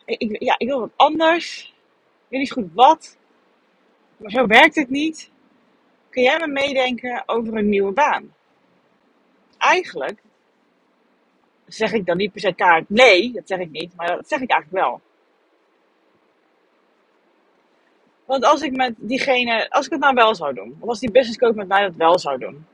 Ik, 0.05 0.43
ja, 0.43 0.55
ik 0.57 0.67
wil 0.67 0.79
wat 0.79 0.91
anders. 0.95 1.73
Ik 2.23 2.27
weet 2.27 2.39
niet 2.39 2.51
goed 2.51 2.73
wat. 2.73 3.17
Maar 4.17 4.31
zo 4.31 4.47
werkt 4.47 4.75
het 4.75 4.89
niet. 4.89 5.31
Kun 6.09 6.23
jij 6.23 6.39
me 6.39 6.47
meedenken 6.47 7.23
over 7.25 7.57
een 7.57 7.69
nieuwe 7.69 7.91
baan? 7.91 8.33
Eigenlijk 9.57 10.19
zeg 11.65 11.91
ik 11.91 12.05
dan 12.05 12.17
niet 12.17 12.31
per 12.31 12.41
se 12.41 12.53
kaart 12.53 12.89
nee, 12.89 13.31
dat 13.31 13.47
zeg 13.47 13.59
ik 13.59 13.69
niet, 13.69 13.95
maar 13.95 14.07
dat 14.07 14.27
zeg 14.27 14.39
ik 14.39 14.49
eigenlijk 14.49 14.83
wel. 14.83 15.01
Want 18.31 18.45
als 18.45 18.61
ik 18.61 18.75
met 18.75 18.93
diegene, 18.97 19.69
als 19.69 19.85
ik 19.85 19.91
het 19.91 20.01
nou 20.01 20.13
wel 20.13 20.35
zou 20.35 20.53
doen, 20.53 20.77
of 20.79 20.89
als 20.89 20.99
die 20.99 21.11
business 21.11 21.37
coach 21.37 21.55
met 21.55 21.67
mij 21.67 21.81
dat 21.81 21.95
wel 21.95 22.19
zou 22.19 22.37
doen, 22.37 22.65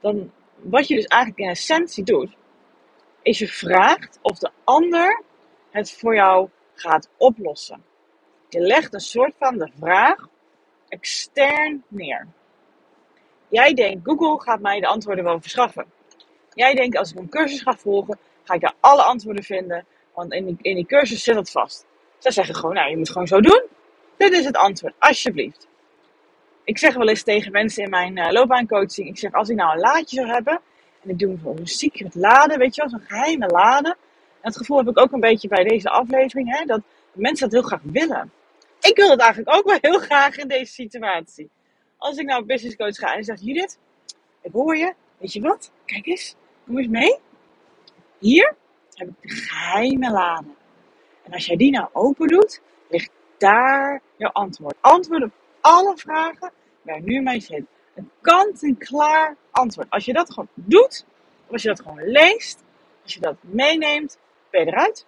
dan 0.00 0.32
wat 0.56 0.88
je 0.88 0.94
dus 0.94 1.04
eigenlijk 1.04 1.42
in 1.42 1.48
essentie 1.48 2.04
doet, 2.04 2.36
is 3.22 3.38
je 3.38 3.48
vraagt 3.48 4.18
of 4.22 4.38
de 4.38 4.50
ander 4.64 5.22
het 5.70 5.92
voor 5.92 6.14
jou 6.14 6.48
gaat 6.74 7.08
oplossen. 7.16 7.84
Je 8.48 8.60
legt 8.60 8.94
een 8.94 9.00
soort 9.00 9.32
van 9.38 9.58
de 9.58 9.70
vraag 9.78 10.28
extern 10.88 11.84
neer. 11.88 12.26
Jij 13.48 13.74
denkt, 13.74 14.00
Google 14.04 14.40
gaat 14.40 14.60
mij 14.60 14.80
de 14.80 14.86
antwoorden 14.86 15.24
wel 15.24 15.40
verschaffen. 15.40 15.86
Jij 16.54 16.74
denkt, 16.74 16.96
als 16.96 17.12
ik 17.12 17.18
een 17.18 17.28
cursus 17.28 17.62
ga 17.62 17.72
volgen, 17.72 18.18
ga 18.44 18.54
ik 18.54 18.60
daar 18.60 18.74
alle 18.80 19.02
antwoorden 19.02 19.44
vinden, 19.44 19.86
want 20.14 20.32
in 20.32 20.44
die, 20.44 20.56
in 20.60 20.74
die 20.74 20.86
cursus 20.86 21.22
zit 21.22 21.36
het 21.36 21.50
vast. 21.50 21.86
Zij 22.18 22.30
zeggen 22.30 22.54
gewoon, 22.54 22.74
nou, 22.74 22.90
je 22.90 22.96
moet 22.96 23.10
gewoon 23.10 23.26
zo 23.26 23.40
doen. 23.40 23.78
Dit 24.20 24.32
is 24.32 24.44
het 24.44 24.56
antwoord, 24.56 24.94
alsjeblieft. 24.98 25.68
Ik 26.64 26.78
zeg 26.78 26.94
wel 26.94 27.08
eens 27.08 27.22
tegen 27.22 27.52
mensen 27.52 27.84
in 27.84 27.90
mijn 27.90 28.16
uh, 28.16 28.30
loopbaancoaching, 28.30 29.08
ik 29.08 29.18
zeg, 29.18 29.32
als 29.32 29.48
ik 29.48 29.56
nou 29.56 29.72
een 29.72 29.80
laadje 29.80 30.16
zou 30.16 30.28
hebben, 30.28 30.60
en 31.02 31.10
ik 31.10 31.18
doe 31.18 31.38
een 31.44 31.66
secret 31.66 32.14
laden, 32.14 32.58
weet 32.58 32.74
je 32.74 32.80
wel, 32.80 32.90
zo'n 32.90 33.08
geheime 33.08 33.46
laden. 33.46 33.90
En 33.90 34.48
het 34.48 34.56
gevoel 34.56 34.76
heb 34.76 34.88
ik 34.88 34.98
ook 34.98 35.12
een 35.12 35.20
beetje 35.20 35.48
bij 35.48 35.64
deze 35.64 35.88
aflevering, 35.88 36.58
hè, 36.58 36.64
dat 36.64 36.80
mensen 37.12 37.50
dat 37.50 37.60
heel 37.60 37.68
graag 37.68 37.80
willen. 37.82 38.32
Ik 38.80 38.96
wil 38.96 39.10
het 39.10 39.20
eigenlijk 39.20 39.56
ook 39.56 39.64
wel 39.64 39.78
heel 39.80 39.98
graag 39.98 40.36
in 40.36 40.48
deze 40.48 40.72
situatie. 40.72 41.50
Als 41.96 42.16
ik 42.16 42.26
nou 42.26 42.44
business 42.44 42.76
coach 42.76 42.96
ga 42.96 43.14
en 43.14 43.24
zeg, 43.24 43.40
Judith, 43.40 43.78
ik 44.42 44.52
hoor 44.52 44.76
je, 44.76 44.94
weet 45.18 45.32
je 45.32 45.40
wat, 45.40 45.70
kijk 45.84 46.06
eens, 46.06 46.34
kom 46.66 46.78
eens 46.78 46.88
mee. 46.88 47.18
Hier 48.18 48.54
heb 48.94 49.08
ik 49.08 49.14
de 49.20 49.28
geheime 49.28 50.10
laden. 50.10 50.54
En 51.22 51.32
als 51.32 51.46
jij 51.46 51.56
die 51.56 51.70
nou 51.70 51.88
open 51.92 52.28
doet, 52.28 52.60
daar 53.40 54.02
jouw 54.16 54.30
antwoord. 54.30 54.76
Antwoord 54.80 55.22
op 55.22 55.32
alle 55.60 55.96
vragen 55.96 56.52
waar 56.82 57.00
nu 57.00 57.20
mee 57.20 57.40
zit. 57.40 57.64
Een 57.94 58.10
kant-en-klaar 58.20 59.36
antwoord. 59.50 59.90
Als 59.90 60.04
je 60.04 60.12
dat 60.12 60.32
gewoon 60.32 60.48
doet, 60.54 61.04
of 61.46 61.52
als 61.52 61.62
je 61.62 61.68
dat 61.68 61.80
gewoon 61.80 62.02
leest, 62.02 62.62
als 63.02 63.14
je 63.14 63.20
dat 63.20 63.36
meeneemt, 63.40 64.18
ben 64.50 64.60
je 64.60 64.66
eruit. 64.66 65.06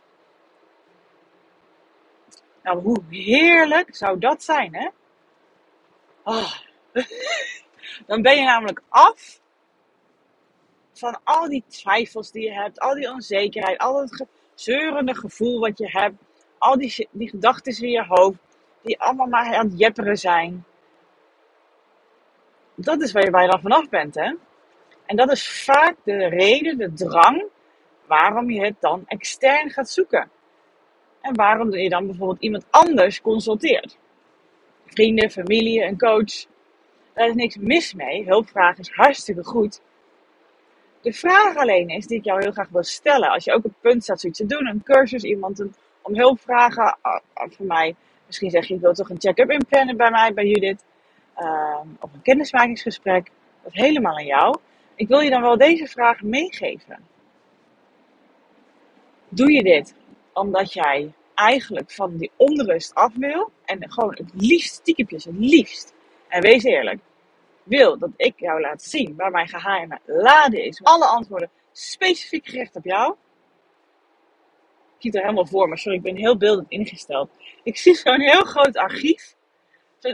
Nou, 2.62 2.82
hoe 2.82 3.02
heerlijk 3.08 3.96
zou 3.96 4.18
dat 4.18 4.42
zijn, 4.42 4.74
hè? 4.74 4.88
Oh. 6.24 6.52
Dan 8.06 8.22
ben 8.22 8.36
je 8.36 8.44
namelijk 8.44 8.82
af 8.88 9.40
van 10.92 11.20
al 11.24 11.48
die 11.48 11.64
twijfels 11.68 12.30
die 12.30 12.44
je 12.44 12.52
hebt, 12.52 12.80
al 12.80 12.94
die 12.94 13.10
onzekerheid, 13.10 13.78
al 13.78 14.00
het 14.00 14.26
zeurende 14.54 15.14
gevoel 15.14 15.60
wat 15.60 15.78
je 15.78 15.88
hebt, 15.90 16.22
al 16.62 16.78
die, 16.78 17.08
die 17.10 17.28
gedachten 17.28 17.82
in 17.82 17.90
je 17.90 18.04
hoofd, 18.08 18.38
die 18.82 19.00
allemaal 19.00 19.26
maar 19.26 19.54
aan 19.54 19.66
het 19.66 19.78
jepperen 19.78 20.16
zijn. 20.16 20.64
Dat 22.74 23.02
is 23.02 23.12
waar 23.12 23.24
je, 23.24 23.30
waar 23.30 23.42
je 23.42 23.50
dan 23.50 23.60
vanaf 23.60 23.88
bent, 23.88 24.14
hè? 24.14 24.34
En 25.06 25.16
dat 25.16 25.30
is 25.30 25.64
vaak 25.64 25.94
de 26.04 26.28
reden, 26.28 26.78
de 26.78 26.92
drang, 26.92 27.44
waarom 28.06 28.50
je 28.50 28.64
het 28.64 28.74
dan 28.80 29.04
extern 29.06 29.70
gaat 29.70 29.90
zoeken. 29.90 30.30
En 31.20 31.34
waarom 31.34 31.72
je 31.72 31.88
dan 31.88 32.06
bijvoorbeeld 32.06 32.42
iemand 32.42 32.64
anders 32.70 33.20
consulteert. 33.20 33.98
Vrienden, 34.86 35.30
familie, 35.30 35.82
een 35.82 35.98
coach. 35.98 36.46
Daar 37.14 37.28
is 37.28 37.34
niks 37.34 37.56
mis 37.56 37.94
mee. 37.94 38.24
Hulpvraag 38.24 38.78
is 38.78 38.90
hartstikke 38.90 39.44
goed. 39.44 39.80
De 41.00 41.12
vraag 41.12 41.56
alleen 41.56 41.88
is 41.88 42.06
die 42.06 42.18
ik 42.18 42.24
jou 42.24 42.42
heel 42.42 42.52
graag 42.52 42.68
wil 42.68 42.82
stellen. 42.82 43.30
Als 43.30 43.44
je 43.44 43.52
ook 43.52 43.64
op 43.64 43.72
punt 43.80 44.02
staat 44.02 44.20
zoiets 44.20 44.38
te 44.38 44.46
doen, 44.46 44.66
een 44.66 44.82
cursus, 44.82 45.22
iemand 45.22 45.58
een, 45.58 45.74
om 46.02 46.16
hulp 46.16 46.40
vragen. 46.40 46.96
Voor 47.32 47.66
mij, 47.66 47.94
misschien 48.26 48.50
zeg 48.50 48.66
je, 48.66 48.74
ik 48.74 48.80
wil 48.80 48.92
toch 48.92 49.10
een 49.10 49.20
check-up 49.20 49.50
inplannen 49.50 49.96
bij 49.96 50.10
mij, 50.10 50.32
bij 50.34 50.46
Judith. 50.46 50.84
Uh, 51.38 51.80
of 52.00 52.12
een 52.12 52.22
kennismakingsgesprek. 52.22 53.30
Dat 53.62 53.72
is 53.72 53.80
helemaal 53.80 54.16
aan 54.16 54.26
jou. 54.26 54.58
Ik 54.94 55.08
wil 55.08 55.20
je 55.20 55.30
dan 55.30 55.42
wel 55.42 55.58
deze 55.58 55.86
vraag 55.86 56.22
meegeven. 56.22 56.98
Doe 59.28 59.52
je 59.52 59.62
dit 59.62 59.94
omdat 60.32 60.72
jij 60.72 61.12
eigenlijk 61.34 61.90
van 61.90 62.16
die 62.16 62.30
onrust 62.36 62.94
af 62.94 63.12
wil. 63.14 63.50
En 63.64 63.92
gewoon 63.92 64.14
het 64.14 64.30
liefst, 64.34 64.74
stiekempjes, 64.74 65.24
het 65.24 65.38
liefst. 65.38 65.94
En 66.28 66.42
wees 66.42 66.62
eerlijk. 66.62 67.00
Wil 67.62 67.98
dat 67.98 68.10
ik 68.16 68.40
jou 68.40 68.60
laat 68.60 68.82
zien 68.82 69.14
waar 69.16 69.30
mijn 69.30 69.48
geheime 69.48 69.98
lade 70.06 70.64
is. 70.66 70.82
Alle 70.82 71.06
antwoorden 71.06 71.50
specifiek 71.72 72.46
gericht 72.46 72.76
op 72.76 72.84
jou. 72.84 73.14
Ik 75.02 75.12
het 75.12 75.16
er 75.16 75.28
helemaal 75.28 75.46
voor, 75.46 75.68
maar 75.68 75.78
sorry, 75.78 75.98
ik 75.98 76.04
ben 76.04 76.16
heel 76.16 76.36
beeldend 76.36 76.70
ingesteld. 76.70 77.30
Ik 77.62 77.76
zie 77.76 77.94
zo'n 77.94 78.20
heel 78.20 78.44
groot 78.44 78.76
archief. 78.76 79.34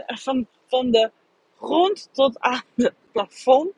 Van, 0.07 0.47
van 0.67 0.91
de 0.91 1.11
grond 1.59 2.09
tot 2.13 2.41
aan 2.41 2.63
het 2.77 2.93
plafond. 3.13 3.73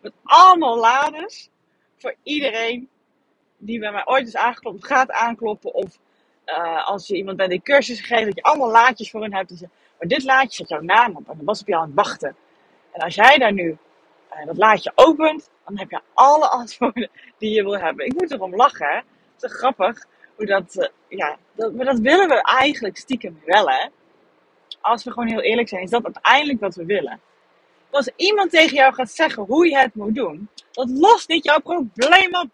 Met 0.00 0.12
allemaal 0.22 0.78
lades. 0.78 1.50
Voor 1.96 2.14
iedereen 2.22 2.88
die 3.58 3.78
bij 3.78 3.92
mij 3.92 4.06
ooit 4.06 4.26
is 4.26 4.36
aangeklopt, 4.36 4.86
gaat 4.86 5.10
aankloppen. 5.10 5.74
Of 5.74 5.98
uh, 6.46 6.86
als 6.88 7.06
je 7.06 7.16
iemand 7.16 7.36
bij 7.36 7.48
die 7.48 7.62
cursus 7.62 8.00
geeft, 8.00 8.24
dat 8.24 8.34
je 8.34 8.42
allemaal 8.42 8.70
laadjes 8.70 9.10
voor 9.10 9.22
hen 9.22 9.34
hebt. 9.34 9.60
Maar 9.98 10.08
dit 10.08 10.24
laadje 10.24 10.54
zet 10.56 10.68
jouw 10.68 10.80
naam 10.80 11.16
op. 11.16 11.28
En 11.28 11.36
dan 11.36 11.46
was 11.46 11.60
op 11.60 11.66
jou 11.66 11.80
aan 11.82 11.86
het 11.86 11.96
wachten. 11.96 12.36
En 12.92 13.00
als 13.00 13.14
jij 13.14 13.38
daar 13.38 13.52
nu 13.52 13.78
uh, 14.32 14.46
dat 14.46 14.56
laadje 14.56 14.92
opent, 14.94 15.50
dan 15.64 15.78
heb 15.78 15.90
je 15.90 16.00
alle 16.14 16.48
antwoorden 16.48 17.10
die 17.38 17.54
je 17.54 17.62
wil 17.62 17.78
hebben. 17.78 18.06
Ik 18.06 18.14
moet 18.14 18.30
erom 18.30 18.56
lachen, 18.56 18.86
hè. 18.86 18.96
Het 19.34 19.42
is 19.50 19.52
grappig. 19.52 20.06
Dat, 20.46 20.74
uh, 20.76 20.86
ja, 21.08 21.38
dat, 21.52 21.74
maar 21.74 21.84
dat 21.84 21.98
willen 21.98 22.28
we 22.28 22.42
eigenlijk 22.42 22.96
stiekem 22.96 23.40
wel, 23.44 23.68
hè. 23.68 23.88
Als 24.80 25.04
we 25.04 25.10
gewoon 25.12 25.28
heel 25.28 25.40
eerlijk 25.40 25.68
zijn, 25.68 25.82
is 25.82 25.90
dat 25.90 26.04
uiteindelijk 26.04 26.60
wat 26.60 26.74
we 26.74 26.84
willen. 26.84 27.20
Als 27.90 28.10
iemand 28.16 28.50
tegen 28.50 28.76
jou 28.76 28.94
gaat 28.94 29.10
zeggen 29.10 29.42
hoe 29.42 29.68
je 29.68 29.76
het 29.76 29.94
moet 29.94 30.14
doen, 30.14 30.48
dat 30.70 30.90
lost 30.90 31.28
niet 31.28 31.44
jouw 31.44 31.60
probleem 31.60 32.34
op. 32.34 32.48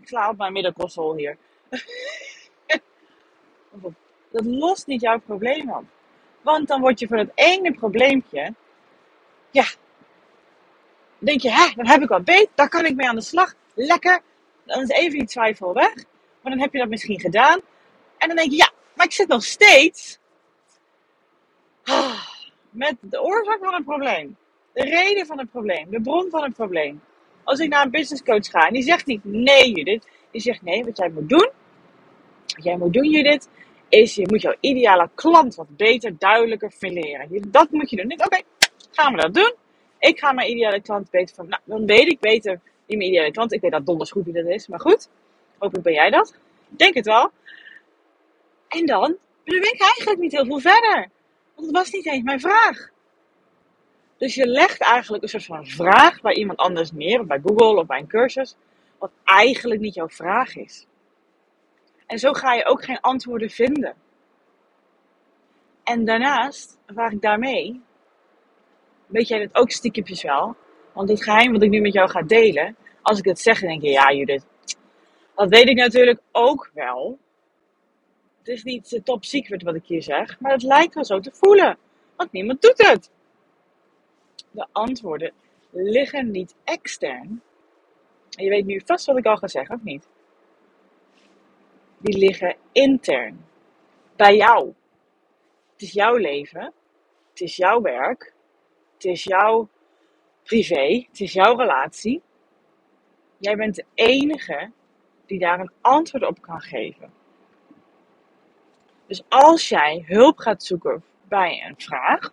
Ik 0.00 0.08
sla 0.08 0.28
op 0.28 0.36
mijn 0.36 0.52
middenkostel 0.52 1.16
hier. 1.16 1.36
dat 4.30 4.44
lost 4.44 4.86
niet 4.86 5.00
jouw 5.00 5.18
probleem 5.18 5.70
op. 5.70 5.84
Want 6.42 6.68
dan 6.68 6.80
word 6.80 6.98
je 6.98 7.06
voor 7.06 7.16
het 7.16 7.32
ene 7.34 7.72
probleempje, 7.72 8.54
ja, 9.50 9.64
denk 11.18 11.40
je, 11.40 11.50
hè, 11.50 11.72
dan 11.74 11.86
heb 11.86 12.02
ik 12.02 12.08
wat 12.08 12.24
beet, 12.24 12.48
daar 12.54 12.68
kan 12.68 12.86
ik 12.86 12.94
mee 12.94 13.08
aan 13.08 13.14
de 13.14 13.20
slag. 13.20 13.54
Lekker, 13.74 14.20
dan 14.64 14.82
is 14.82 14.88
even 14.88 15.18
die 15.18 15.26
twijfel 15.26 15.72
weg. 15.72 15.94
Maar 16.42 16.52
dan 16.52 16.60
heb 16.60 16.72
je 16.72 16.78
dat 16.78 16.88
misschien 16.88 17.20
gedaan. 17.20 17.60
En 18.18 18.28
dan 18.28 18.36
denk 18.36 18.50
je, 18.50 18.56
ja, 18.56 18.70
maar 18.94 19.06
ik 19.06 19.12
zit 19.12 19.28
nog 19.28 19.44
steeds 19.44 20.18
met 22.70 22.96
de 23.00 23.22
oorzaak 23.22 23.58
van 23.60 23.74
het 23.74 23.84
probleem. 23.84 24.36
De 24.72 24.82
reden 24.82 25.26
van 25.26 25.38
het 25.38 25.50
probleem. 25.50 25.90
De 25.90 26.00
bron 26.00 26.30
van 26.30 26.42
het 26.42 26.54
probleem. 26.54 27.02
Als 27.44 27.58
ik 27.58 27.68
naar 27.68 27.84
een 27.84 27.90
business 27.90 28.22
coach 28.22 28.46
ga 28.46 28.66
en 28.66 28.72
die 28.72 28.82
zegt 28.82 29.06
niet 29.06 29.24
nee 29.24 29.72
Judith. 29.72 30.08
Die 30.30 30.40
zegt 30.40 30.62
nee, 30.62 30.84
wat 30.84 30.96
jij 30.96 31.10
moet 31.10 31.28
doen. 31.28 31.50
Wat 32.54 32.64
jij 32.64 32.76
moet 32.76 32.92
doen 32.92 33.10
Judith. 33.10 33.48
Is 33.88 34.14
je 34.14 34.26
moet 34.28 34.42
jouw 34.42 34.54
ideale 34.60 35.08
klant 35.14 35.54
wat 35.54 35.76
beter, 35.76 36.18
duidelijker 36.18 36.70
fileren. 36.70 37.50
Dat 37.50 37.70
moet 37.70 37.90
je 37.90 37.96
doen. 37.96 38.12
Oké, 38.12 38.42
gaan 38.90 39.14
we 39.14 39.20
dat 39.20 39.34
doen. 39.34 39.54
Ik 39.98 40.18
ga 40.18 40.32
mijn 40.32 40.50
ideale 40.50 40.80
klant 40.80 41.10
beter 41.10 41.34
van. 41.34 41.48
Nou, 41.48 41.62
dan 41.64 41.86
weet 41.86 42.12
ik 42.12 42.20
beter 42.20 42.60
Niet 42.86 42.98
mijn 42.98 43.10
ideale 43.10 43.30
klant. 43.30 43.52
Ik 43.52 43.60
weet 43.60 43.70
dat 43.70 43.86
donders 43.86 44.10
goed 44.10 44.24
wie 44.24 44.34
dat 44.34 44.46
is. 44.46 44.66
Maar 44.66 44.80
goed, 44.80 45.08
hopelijk 45.60 45.84
ben 45.84 45.94
jij 45.94 46.10
dat. 46.10 46.34
Denk 46.68 46.94
het 46.94 47.06
wel. 47.06 47.30
En 48.68 48.86
dan 48.86 49.16
ben 49.44 49.72
ik 49.72 49.80
eigenlijk 49.80 50.18
niet 50.18 50.32
heel 50.32 50.44
veel 50.44 50.60
verder. 50.60 51.10
Want 51.54 51.66
het 51.66 51.76
was 51.76 51.90
niet 51.90 52.06
eens 52.06 52.22
mijn 52.22 52.40
vraag. 52.40 52.88
Dus 54.16 54.34
je 54.34 54.46
legt 54.46 54.80
eigenlijk 54.80 55.22
een 55.22 55.28
soort 55.28 55.44
van 55.44 55.66
vraag 55.66 56.20
bij 56.20 56.34
iemand 56.34 56.58
anders 56.58 56.92
neer, 56.92 57.26
bij 57.26 57.40
Google 57.44 57.80
of 57.80 57.86
bij 57.86 57.98
een 57.98 58.06
cursus, 58.06 58.56
wat 58.98 59.10
eigenlijk 59.24 59.80
niet 59.80 59.94
jouw 59.94 60.08
vraag 60.08 60.56
is. 60.56 60.86
En 62.06 62.18
zo 62.18 62.32
ga 62.32 62.54
je 62.54 62.64
ook 62.64 62.84
geen 62.84 63.00
antwoorden 63.00 63.50
vinden. 63.50 63.94
En 65.84 66.04
daarnaast 66.04 66.78
vraag 66.86 67.12
ik 67.12 67.20
daarmee, 67.20 67.80
weet 69.06 69.28
jij 69.28 69.38
dat 69.38 69.62
ook 69.62 69.70
stiekempjes 69.70 70.22
wel? 70.22 70.56
Want 70.92 71.08
het 71.08 71.22
geheim 71.22 71.52
wat 71.52 71.62
ik 71.62 71.70
nu 71.70 71.80
met 71.80 71.92
jou 71.92 72.10
ga 72.10 72.22
delen, 72.22 72.76
als 73.02 73.18
ik 73.18 73.24
het 73.24 73.40
zeg, 73.40 73.60
dan 73.60 73.68
denk 73.68 73.82
je, 73.82 73.90
ja 73.90 74.12
Judith, 74.12 74.46
dat 75.40 75.48
weet 75.48 75.68
ik 75.68 75.76
natuurlijk 75.76 76.20
ook 76.32 76.70
wel. 76.74 77.18
Het 78.38 78.48
is 78.48 78.62
niet 78.62 79.00
top 79.04 79.24
secret 79.24 79.62
wat 79.62 79.74
ik 79.74 79.86
hier 79.86 80.02
zeg, 80.02 80.40
maar 80.40 80.52
het 80.52 80.62
lijkt 80.62 80.94
wel 80.94 81.04
zo 81.04 81.20
te 81.20 81.30
voelen. 81.32 81.78
Want 82.16 82.32
niemand 82.32 82.62
doet 82.62 82.86
het. 82.86 83.10
De 84.50 84.66
antwoorden 84.72 85.32
liggen 85.70 86.30
niet 86.30 86.54
extern. 86.64 87.42
En 88.36 88.44
je 88.44 88.50
weet 88.50 88.66
nu 88.66 88.82
vast 88.84 89.06
wat 89.06 89.16
ik 89.16 89.26
al 89.26 89.36
ga 89.36 89.48
zeggen, 89.48 89.74
of 89.74 89.82
niet? 89.82 90.08
Die 91.98 92.18
liggen 92.18 92.56
intern. 92.72 93.44
Bij 94.16 94.36
jou. 94.36 94.74
Het 95.72 95.82
is 95.82 95.92
jouw 95.92 96.16
leven. 96.16 96.72
Het 97.30 97.40
is 97.40 97.56
jouw 97.56 97.80
werk. 97.80 98.34
Het 98.94 99.04
is 99.04 99.24
jouw 99.24 99.68
privé. 100.42 101.06
Het 101.08 101.20
is 101.20 101.32
jouw 101.32 101.56
relatie. 101.56 102.22
Jij 103.38 103.56
bent 103.56 103.74
de 103.74 103.84
enige 103.94 104.70
die 105.30 105.38
daar 105.38 105.60
een 105.60 105.72
antwoord 105.80 106.26
op 106.26 106.40
kan 106.40 106.60
geven. 106.60 107.10
Dus 109.06 109.22
als 109.28 109.68
jij 109.68 110.04
hulp 110.06 110.38
gaat 110.38 110.62
zoeken 110.62 111.04
bij 111.28 111.64
een 111.68 111.74
vraag, 111.76 112.32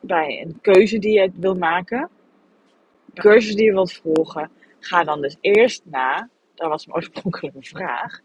bij 0.00 0.40
een 0.40 0.58
keuze 0.60 0.98
die 0.98 1.20
je 1.20 1.30
wilt 1.34 1.58
maken, 1.58 2.10
een 3.06 3.22
cursus 3.22 3.54
die 3.54 3.64
je 3.64 3.72
wilt 3.72 3.92
volgen, 3.92 4.50
ga 4.78 5.04
dan 5.04 5.20
dus 5.20 5.36
eerst 5.40 5.82
na, 5.84 6.28
dat 6.54 6.68
was 6.68 6.86
mijn 6.86 6.98
oorspronkelijke 6.98 7.62
vraag, 7.76 8.20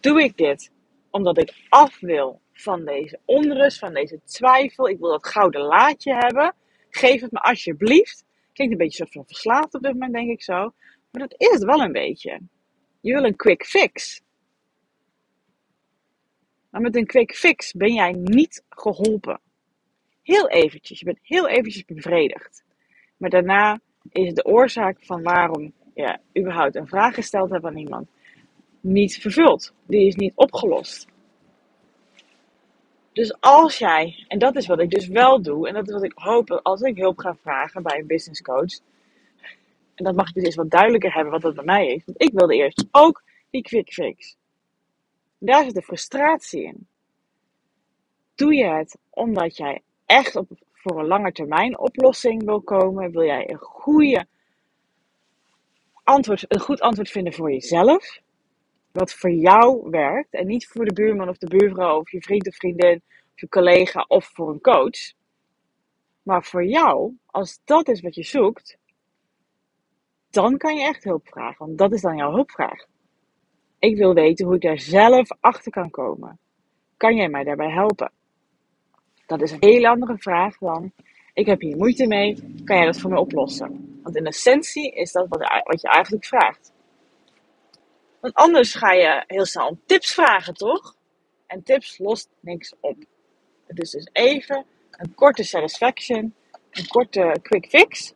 doe 0.00 0.22
ik 0.22 0.36
dit 0.36 0.72
omdat 1.10 1.38
ik 1.38 1.54
af 1.68 2.00
wil 2.00 2.40
van 2.52 2.84
deze 2.84 3.18
onrust, 3.24 3.78
van 3.78 3.94
deze 3.94 4.20
twijfel, 4.24 4.88
ik 4.88 4.98
wil 4.98 5.10
dat 5.10 5.26
gouden 5.26 5.60
laadje 5.60 6.14
hebben, 6.14 6.54
geef 6.90 7.20
het 7.20 7.32
me 7.32 7.38
alsjeblieft. 7.38 8.24
Klinkt 8.52 8.72
een 8.72 8.78
beetje 8.78 8.96
soort 8.96 9.12
van 9.12 9.26
verslaafd 9.26 9.74
op 9.74 9.82
dit 9.82 9.92
moment, 9.92 10.12
denk 10.12 10.30
ik 10.30 10.42
zo. 10.42 10.72
Maar 11.10 11.28
dat 11.28 11.34
is 11.36 11.48
het 11.48 11.64
wel 11.64 11.80
een 11.80 11.92
beetje. 11.92 12.40
Je 13.04 13.12
wil 13.12 13.24
een 13.24 13.36
quick 13.36 13.64
fix. 13.64 14.22
Maar 16.70 16.80
met 16.80 16.96
een 16.96 17.06
quick 17.06 17.34
fix 17.34 17.72
ben 17.72 17.94
jij 17.94 18.12
niet 18.12 18.64
geholpen. 18.68 19.40
Heel 20.22 20.48
eventjes. 20.48 20.98
Je 20.98 21.04
bent 21.04 21.18
heel 21.22 21.48
eventjes 21.48 21.84
bevredigd. 21.84 22.64
Maar 23.16 23.30
daarna 23.30 23.80
is 24.10 24.34
de 24.34 24.44
oorzaak 24.44 24.96
van 25.00 25.22
waarom 25.22 25.72
je 25.94 26.18
überhaupt 26.38 26.74
een 26.74 26.86
vraag 26.86 27.14
gesteld 27.14 27.50
hebt 27.50 27.64
aan 27.64 27.76
iemand 27.76 28.08
niet 28.80 29.16
vervuld. 29.16 29.72
Die 29.86 30.06
is 30.06 30.14
niet 30.14 30.32
opgelost. 30.34 31.06
Dus 33.12 33.40
als 33.40 33.78
jij, 33.78 34.24
en 34.28 34.38
dat 34.38 34.56
is 34.56 34.66
wat 34.66 34.80
ik 34.80 34.90
dus 34.90 35.06
wel 35.06 35.42
doe, 35.42 35.68
en 35.68 35.74
dat 35.74 35.86
is 35.86 35.94
wat 35.94 36.04
ik 36.04 36.12
hoop 36.14 36.50
als 36.50 36.80
ik 36.80 36.96
hulp 36.96 37.18
ga 37.18 37.34
vragen 37.34 37.82
bij 37.82 37.98
een 37.98 38.06
business 38.06 38.42
coach. 38.42 38.80
En 39.94 40.04
dat 40.04 40.14
mag 40.14 40.28
ik 40.28 40.34
dus 40.34 40.44
eens 40.44 40.54
wat 40.54 40.70
duidelijker 40.70 41.14
hebben 41.14 41.32
wat 41.32 41.42
dat 41.42 41.54
bij 41.54 41.64
mij 41.64 41.86
is. 41.86 42.04
Want 42.04 42.22
ik 42.22 42.32
wilde 42.32 42.54
eerst 42.56 42.86
ook 42.90 43.22
die 43.50 43.62
quick 43.62 43.92
fix. 43.92 44.36
Daar 45.38 45.64
zit 45.64 45.74
de 45.74 45.82
frustratie 45.82 46.62
in. 46.62 46.86
Doe 48.34 48.54
je 48.54 48.64
het 48.64 48.98
omdat 49.10 49.56
jij 49.56 49.82
echt 50.06 50.36
op, 50.36 50.48
voor 50.72 50.98
een 50.98 51.06
lange 51.06 51.32
termijn 51.32 51.78
oplossing 51.78 52.44
wil 52.44 52.60
komen? 52.60 53.10
Wil 53.10 53.24
jij 53.24 53.50
een 53.50 53.58
goede 53.58 54.26
antwoord, 56.02 56.44
een 56.48 56.60
goed 56.60 56.80
antwoord 56.80 57.10
vinden 57.10 57.32
voor 57.32 57.52
jezelf? 57.52 58.18
Wat 58.92 59.12
voor 59.12 59.30
jou 59.30 59.90
werkt 59.90 60.34
en 60.34 60.46
niet 60.46 60.66
voor 60.66 60.84
de 60.84 60.92
buurman 60.92 61.28
of 61.28 61.38
de 61.38 61.56
buurvrouw 61.56 61.98
of 61.98 62.10
je 62.10 62.22
vriend 62.22 62.48
of 62.48 62.54
vriendin 62.54 63.02
of 63.32 63.40
je 63.40 63.48
collega 63.48 64.04
of 64.08 64.30
voor 64.34 64.50
een 64.50 64.60
coach. 64.60 65.12
Maar 66.22 66.44
voor 66.44 66.64
jou, 66.64 67.16
als 67.26 67.60
dat 67.64 67.88
is 67.88 68.00
wat 68.00 68.14
je 68.14 68.22
zoekt, 68.22 68.78
dan 70.34 70.56
kan 70.56 70.76
je 70.76 70.82
echt 70.82 71.04
hulp 71.04 71.28
vragen. 71.28 71.66
Want 71.66 71.78
dat 71.78 71.92
is 71.92 72.00
dan 72.00 72.16
jouw 72.16 72.32
hulpvraag. 72.32 72.86
Ik 73.78 73.96
wil 73.96 74.14
weten 74.14 74.46
hoe 74.46 74.54
ik 74.54 74.62
daar 74.62 74.78
zelf 74.78 75.28
achter 75.40 75.72
kan 75.72 75.90
komen. 75.90 76.38
Kan 76.96 77.16
jij 77.16 77.28
mij 77.28 77.44
daarbij 77.44 77.70
helpen? 77.70 78.12
Dat 79.26 79.42
is 79.42 79.50
een 79.50 79.58
hele 79.60 79.88
andere 79.88 80.18
vraag 80.18 80.58
dan: 80.58 80.92
ik 81.32 81.46
heb 81.46 81.60
hier 81.60 81.76
moeite 81.76 82.06
mee, 82.06 82.34
kan 82.64 82.76
jij 82.76 82.86
dat 82.86 82.98
voor 83.00 83.10
me 83.10 83.18
oplossen? 83.18 84.00
Want 84.02 84.16
in 84.16 84.26
essentie 84.26 84.92
is 84.92 85.12
dat 85.12 85.28
wat 85.28 85.80
je 85.80 85.88
eigenlijk 85.88 86.24
vraagt. 86.24 86.72
Want 88.20 88.34
anders 88.34 88.74
ga 88.74 88.92
je 88.92 89.24
heel 89.26 89.46
snel 89.46 89.68
om 89.68 89.80
tips 89.86 90.14
vragen, 90.14 90.54
toch? 90.54 90.96
En 91.46 91.62
tips 91.62 91.98
lost 91.98 92.28
niks 92.40 92.74
op. 92.80 92.96
Het 93.66 93.80
is 93.80 93.90
dus 93.90 94.08
even 94.12 94.64
een 94.90 95.14
korte 95.14 95.42
satisfaction, 95.42 96.34
een 96.70 96.88
korte 96.88 97.38
quick 97.42 97.66
fix. 97.66 98.14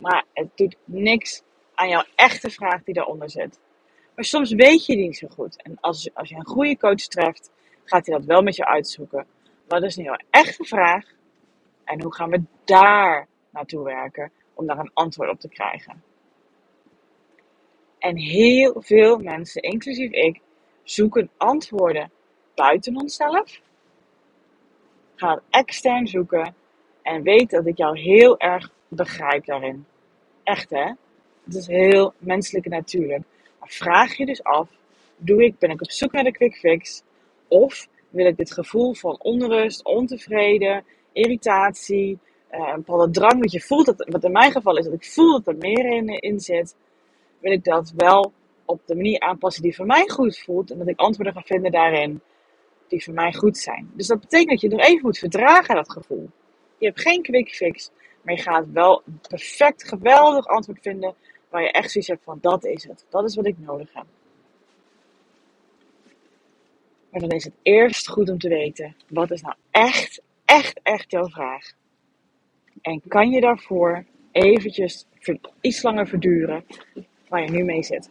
Maar 0.00 0.24
het 0.32 0.48
doet 0.54 0.76
niks 0.84 1.42
aan 1.74 1.88
jouw 1.88 2.04
echte 2.14 2.50
vraag 2.50 2.82
die 2.82 2.94
daaronder 2.94 3.30
zit. 3.30 3.60
Maar 4.14 4.24
soms 4.24 4.52
weet 4.52 4.86
je 4.86 4.96
die 4.96 5.06
niet 5.06 5.16
zo 5.16 5.28
goed. 5.28 5.62
En 5.62 5.78
als, 5.80 6.14
als 6.14 6.28
je 6.28 6.34
een 6.34 6.46
goede 6.46 6.76
coach 6.76 7.06
treft, 7.06 7.50
gaat 7.84 8.06
hij 8.06 8.16
dat 8.16 8.26
wel 8.26 8.42
met 8.42 8.56
je 8.56 8.66
uitzoeken. 8.66 9.26
Wat 9.68 9.82
is 9.82 9.96
nu 9.96 10.04
jouw 10.04 10.18
echte 10.30 10.64
vraag? 10.64 11.04
En 11.84 12.02
hoe 12.02 12.14
gaan 12.14 12.30
we 12.30 12.42
daar 12.64 13.26
naartoe 13.50 13.84
werken 13.84 14.32
om 14.54 14.66
daar 14.66 14.78
een 14.78 14.90
antwoord 14.94 15.30
op 15.30 15.40
te 15.40 15.48
krijgen? 15.48 16.02
En 17.98 18.16
heel 18.16 18.82
veel 18.82 19.18
mensen, 19.18 19.62
inclusief 19.62 20.10
ik, 20.10 20.40
zoeken 20.82 21.30
antwoorden 21.36 22.10
buiten 22.54 22.96
onszelf. 22.96 23.60
Gaan 25.14 25.40
extern 25.50 26.06
zoeken 26.06 26.54
en 27.02 27.22
weet 27.22 27.50
dat 27.50 27.66
ik 27.66 27.76
jou 27.76 27.98
heel 27.98 28.38
erg 28.38 28.70
begrijp 28.88 29.44
daarin. 29.44 29.86
Echt 30.50 30.70
hè? 30.70 30.92
Het 31.44 31.54
is 31.54 31.66
heel 31.66 32.14
menselijk 32.18 32.64
en 32.64 32.70
natuurlijk. 32.70 33.22
Maar 33.58 33.68
vraag 33.68 34.16
je 34.16 34.26
dus 34.26 34.42
af, 34.42 34.68
doe 35.16 35.44
ik, 35.44 35.58
ben 35.58 35.70
ik 35.70 35.80
op 35.80 35.90
zoek 35.90 36.12
naar 36.12 36.24
de 36.24 36.32
quick 36.32 36.54
fix? 36.54 37.02
Of 37.48 37.88
wil 38.08 38.26
ik 38.26 38.36
dit 38.36 38.52
gevoel 38.52 38.94
van 38.94 39.18
onrust, 39.22 39.84
ontevreden, 39.84 40.84
irritatie, 41.12 42.18
eh, 42.48 42.68
een 42.68 42.82
bepaalde 42.84 43.10
drang, 43.10 43.40
dat 43.40 43.52
je 43.52 43.60
voelt, 43.60 43.86
dat, 43.86 44.06
wat 44.08 44.24
in 44.24 44.32
mijn 44.32 44.52
geval 44.52 44.76
is 44.76 44.84
dat 44.84 44.94
ik 44.94 45.04
voel 45.04 45.32
dat 45.32 45.46
er 45.46 45.56
meer 45.56 45.92
in, 45.92 46.08
in 46.08 46.40
zit, 46.40 46.76
wil 47.38 47.52
ik 47.52 47.64
dat 47.64 47.92
wel 47.96 48.32
op 48.64 48.80
de 48.86 48.94
manier 48.94 49.20
aanpassen 49.20 49.62
die 49.62 49.74
voor 49.74 49.86
mij 49.86 50.08
goed 50.08 50.38
voelt 50.38 50.70
en 50.70 50.78
dat 50.78 50.88
ik 50.88 50.98
antwoorden 50.98 51.32
ga 51.32 51.42
vinden 51.44 51.70
daarin 51.70 52.20
die 52.88 53.04
voor 53.04 53.14
mij 53.14 53.32
goed 53.32 53.58
zijn. 53.58 53.90
Dus 53.94 54.06
dat 54.06 54.20
betekent 54.20 54.50
dat 54.50 54.60
je 54.60 54.68
nog 54.68 54.80
even 54.80 55.02
moet 55.02 55.18
verdragen 55.18 55.74
dat 55.74 55.92
gevoel. 55.92 56.30
Je 56.78 56.86
hebt 56.86 57.00
geen 57.00 57.22
quick 57.22 57.48
fix, 57.48 57.90
maar 58.22 58.34
je 58.34 58.42
gaat 58.42 58.64
wel 58.72 59.02
een 59.06 59.20
perfect, 59.28 59.88
geweldig 59.88 60.46
antwoord 60.46 60.78
vinden 60.82 61.14
waar 61.48 61.62
je 61.62 61.70
echt 61.70 61.90
zoiets 61.90 62.10
hebt 62.10 62.24
van 62.24 62.38
dat 62.40 62.64
is 62.64 62.84
het. 62.84 63.06
Dat 63.08 63.24
is 63.24 63.34
wat 63.34 63.46
ik 63.46 63.58
nodig 63.58 63.92
heb. 63.92 64.06
Maar 67.10 67.20
dan 67.20 67.30
is 67.30 67.44
het 67.44 67.54
eerst 67.62 68.08
goed 68.08 68.30
om 68.30 68.38
te 68.38 68.48
weten, 68.48 68.96
wat 69.08 69.30
is 69.30 69.42
nou 69.42 69.54
echt, 69.70 70.22
echt, 70.44 70.80
echt 70.82 71.10
jouw 71.10 71.28
vraag? 71.28 71.72
En 72.82 73.02
kan 73.08 73.30
je 73.30 73.40
daarvoor 73.40 74.04
eventjes 74.32 75.06
iets 75.60 75.82
langer 75.82 76.06
verduren 76.08 76.64
waar 77.28 77.42
je 77.42 77.50
nu 77.50 77.64
mee 77.64 77.82
zit? 77.82 78.10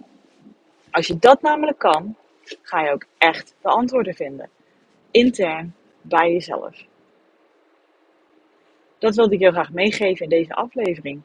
Als 0.92 1.08
je 1.08 1.18
dat 1.20 1.42
namelijk 1.42 1.78
kan, 1.78 2.16
ga 2.62 2.82
je 2.82 2.92
ook 2.92 3.06
echt 3.18 3.56
de 3.62 3.70
antwoorden 3.70 4.14
vinden. 4.14 4.50
Intern 5.12 5.74
bij 6.02 6.32
jezelf. 6.32 6.88
Dat 9.00 9.16
wilde 9.16 9.34
ik 9.34 9.40
heel 9.40 9.52
graag 9.52 9.72
meegeven 9.72 10.24
in 10.24 10.30
deze 10.30 10.54
aflevering. 10.54 11.22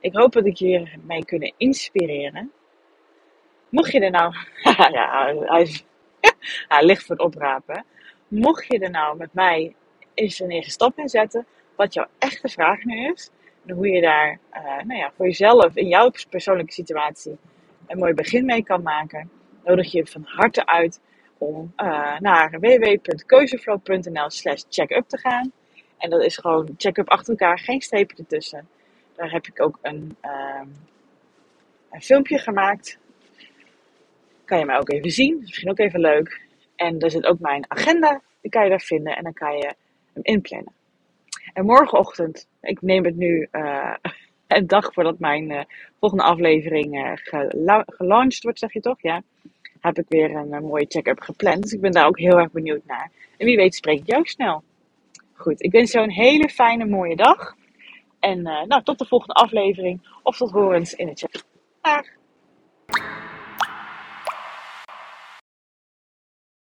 Ik 0.00 0.14
hoop 0.14 0.32
dat 0.32 0.46
ik 0.46 0.56
je 0.56 0.66
hiermee 0.66 1.24
kunnen 1.24 1.52
inspireren. 1.56 2.52
Mocht 3.68 3.92
je 3.92 4.00
er 4.00 4.10
nou, 4.10 4.34
ja, 4.92 5.34
hij, 5.38 5.62
is, 5.62 5.84
hij 6.68 6.84
ligt 6.84 7.04
voor 7.04 7.16
het 7.16 7.24
oprapen. 7.24 7.84
Mocht 8.28 8.66
je 8.66 8.78
er 8.78 8.90
nou 8.90 9.16
met 9.16 9.32
mij 9.32 9.74
eens 10.14 10.40
een 10.40 10.50
eerste 10.50 10.70
stap 10.70 10.98
in 10.98 11.08
zetten, 11.08 11.46
wat 11.76 11.94
jouw 11.94 12.06
echte 12.18 12.48
vraag 12.48 12.84
nu 12.84 13.12
is, 13.12 13.30
en 13.66 13.74
hoe 13.74 13.88
je 13.88 14.00
daar 14.00 14.38
uh, 14.54 14.62
nou 14.64 14.98
ja, 14.98 15.12
voor 15.16 15.26
jezelf 15.26 15.76
in 15.76 15.88
jouw 15.88 16.10
persoonlijke 16.30 16.72
situatie 16.72 17.36
een 17.86 17.98
mooi 17.98 18.14
begin 18.14 18.44
mee 18.44 18.62
kan 18.62 18.82
maken, 18.82 19.30
nodig 19.64 19.92
je 19.92 20.06
van 20.06 20.22
harte 20.24 20.66
uit 20.66 21.00
om 21.38 21.72
uh, 21.76 22.18
naar 22.18 22.50
www.keuzeflow.nl 22.60 24.30
slash 24.30 24.62
checkup 24.68 25.08
te 25.08 25.18
gaan. 25.18 25.52
En 26.02 26.10
dat 26.10 26.22
is 26.22 26.36
gewoon 26.36 26.74
check-up 26.76 27.08
achter 27.08 27.30
elkaar, 27.30 27.58
geen 27.58 27.80
strepen 27.80 28.16
ertussen. 28.16 28.68
Daar 29.14 29.30
heb 29.30 29.46
ik 29.46 29.60
ook 29.60 29.78
een, 29.82 30.16
uh, 30.24 30.62
een 31.90 32.02
filmpje 32.02 32.38
gemaakt. 32.38 32.98
Kan 34.44 34.58
je 34.58 34.64
mij 34.64 34.78
ook 34.78 34.90
even 34.90 35.10
zien. 35.10 35.38
Misschien 35.40 35.70
ook 35.70 35.78
even 35.78 36.00
leuk. 36.00 36.40
En 36.76 36.98
daar 36.98 37.10
zit 37.10 37.26
ook 37.26 37.38
mijn 37.38 37.64
agenda. 37.68 38.20
Die 38.40 38.50
kan 38.50 38.64
je 38.64 38.70
daar 38.70 38.80
vinden. 38.80 39.16
En 39.16 39.22
dan 39.22 39.32
kan 39.32 39.56
je 39.56 39.74
hem 40.12 40.22
inplannen. 40.22 40.72
En 41.52 41.64
morgenochtend, 41.64 42.48
ik 42.60 42.82
neem 42.82 43.04
het 43.04 43.16
nu 43.16 43.48
uh, 43.52 43.94
een 44.46 44.66
dag 44.66 44.92
voordat 44.92 45.18
mijn 45.18 45.50
uh, 45.50 45.60
volgende 45.98 46.24
aflevering 46.24 46.94
uh, 46.94 47.12
gela 47.14 47.84
gelaunched 47.86 48.42
wordt, 48.42 48.58
zeg 48.58 48.72
je 48.72 48.80
toch? 48.80 49.02
Ja. 49.02 49.22
Heb 49.80 49.98
ik 49.98 50.06
weer 50.08 50.36
een, 50.36 50.64
mooie 50.64 50.86
check-up 50.88 51.20
gepland. 51.20 51.62
Dus 51.62 51.72
ik 51.72 51.80
ben 51.80 51.92
daar 51.92 52.06
ook 52.06 52.18
heel 52.18 52.38
erg 52.38 52.50
benieuwd 52.50 52.86
naar. 52.86 53.10
En 53.36 53.46
wie 53.46 53.56
weet 53.56 53.74
spreek 53.74 53.98
ik 53.98 54.06
jou 54.06 54.24
snel. 54.24 54.62
Goed, 55.42 55.62
ik 55.62 55.72
wens 55.72 55.92
jou 55.92 56.04
een 56.04 56.12
hele 56.12 56.48
fijne, 56.48 56.84
mooie 56.84 57.16
dag. 57.16 57.54
En 58.20 58.46
eh, 58.46 58.66
nou, 58.66 58.82
tot 58.82 58.98
de 58.98 59.06
volgende 59.06 59.34
aflevering 59.34 60.18
of 60.22 60.36
tot 60.36 60.50
horens 60.50 60.94
in 60.94 61.08
het 61.08 61.18
chat. 61.18 61.44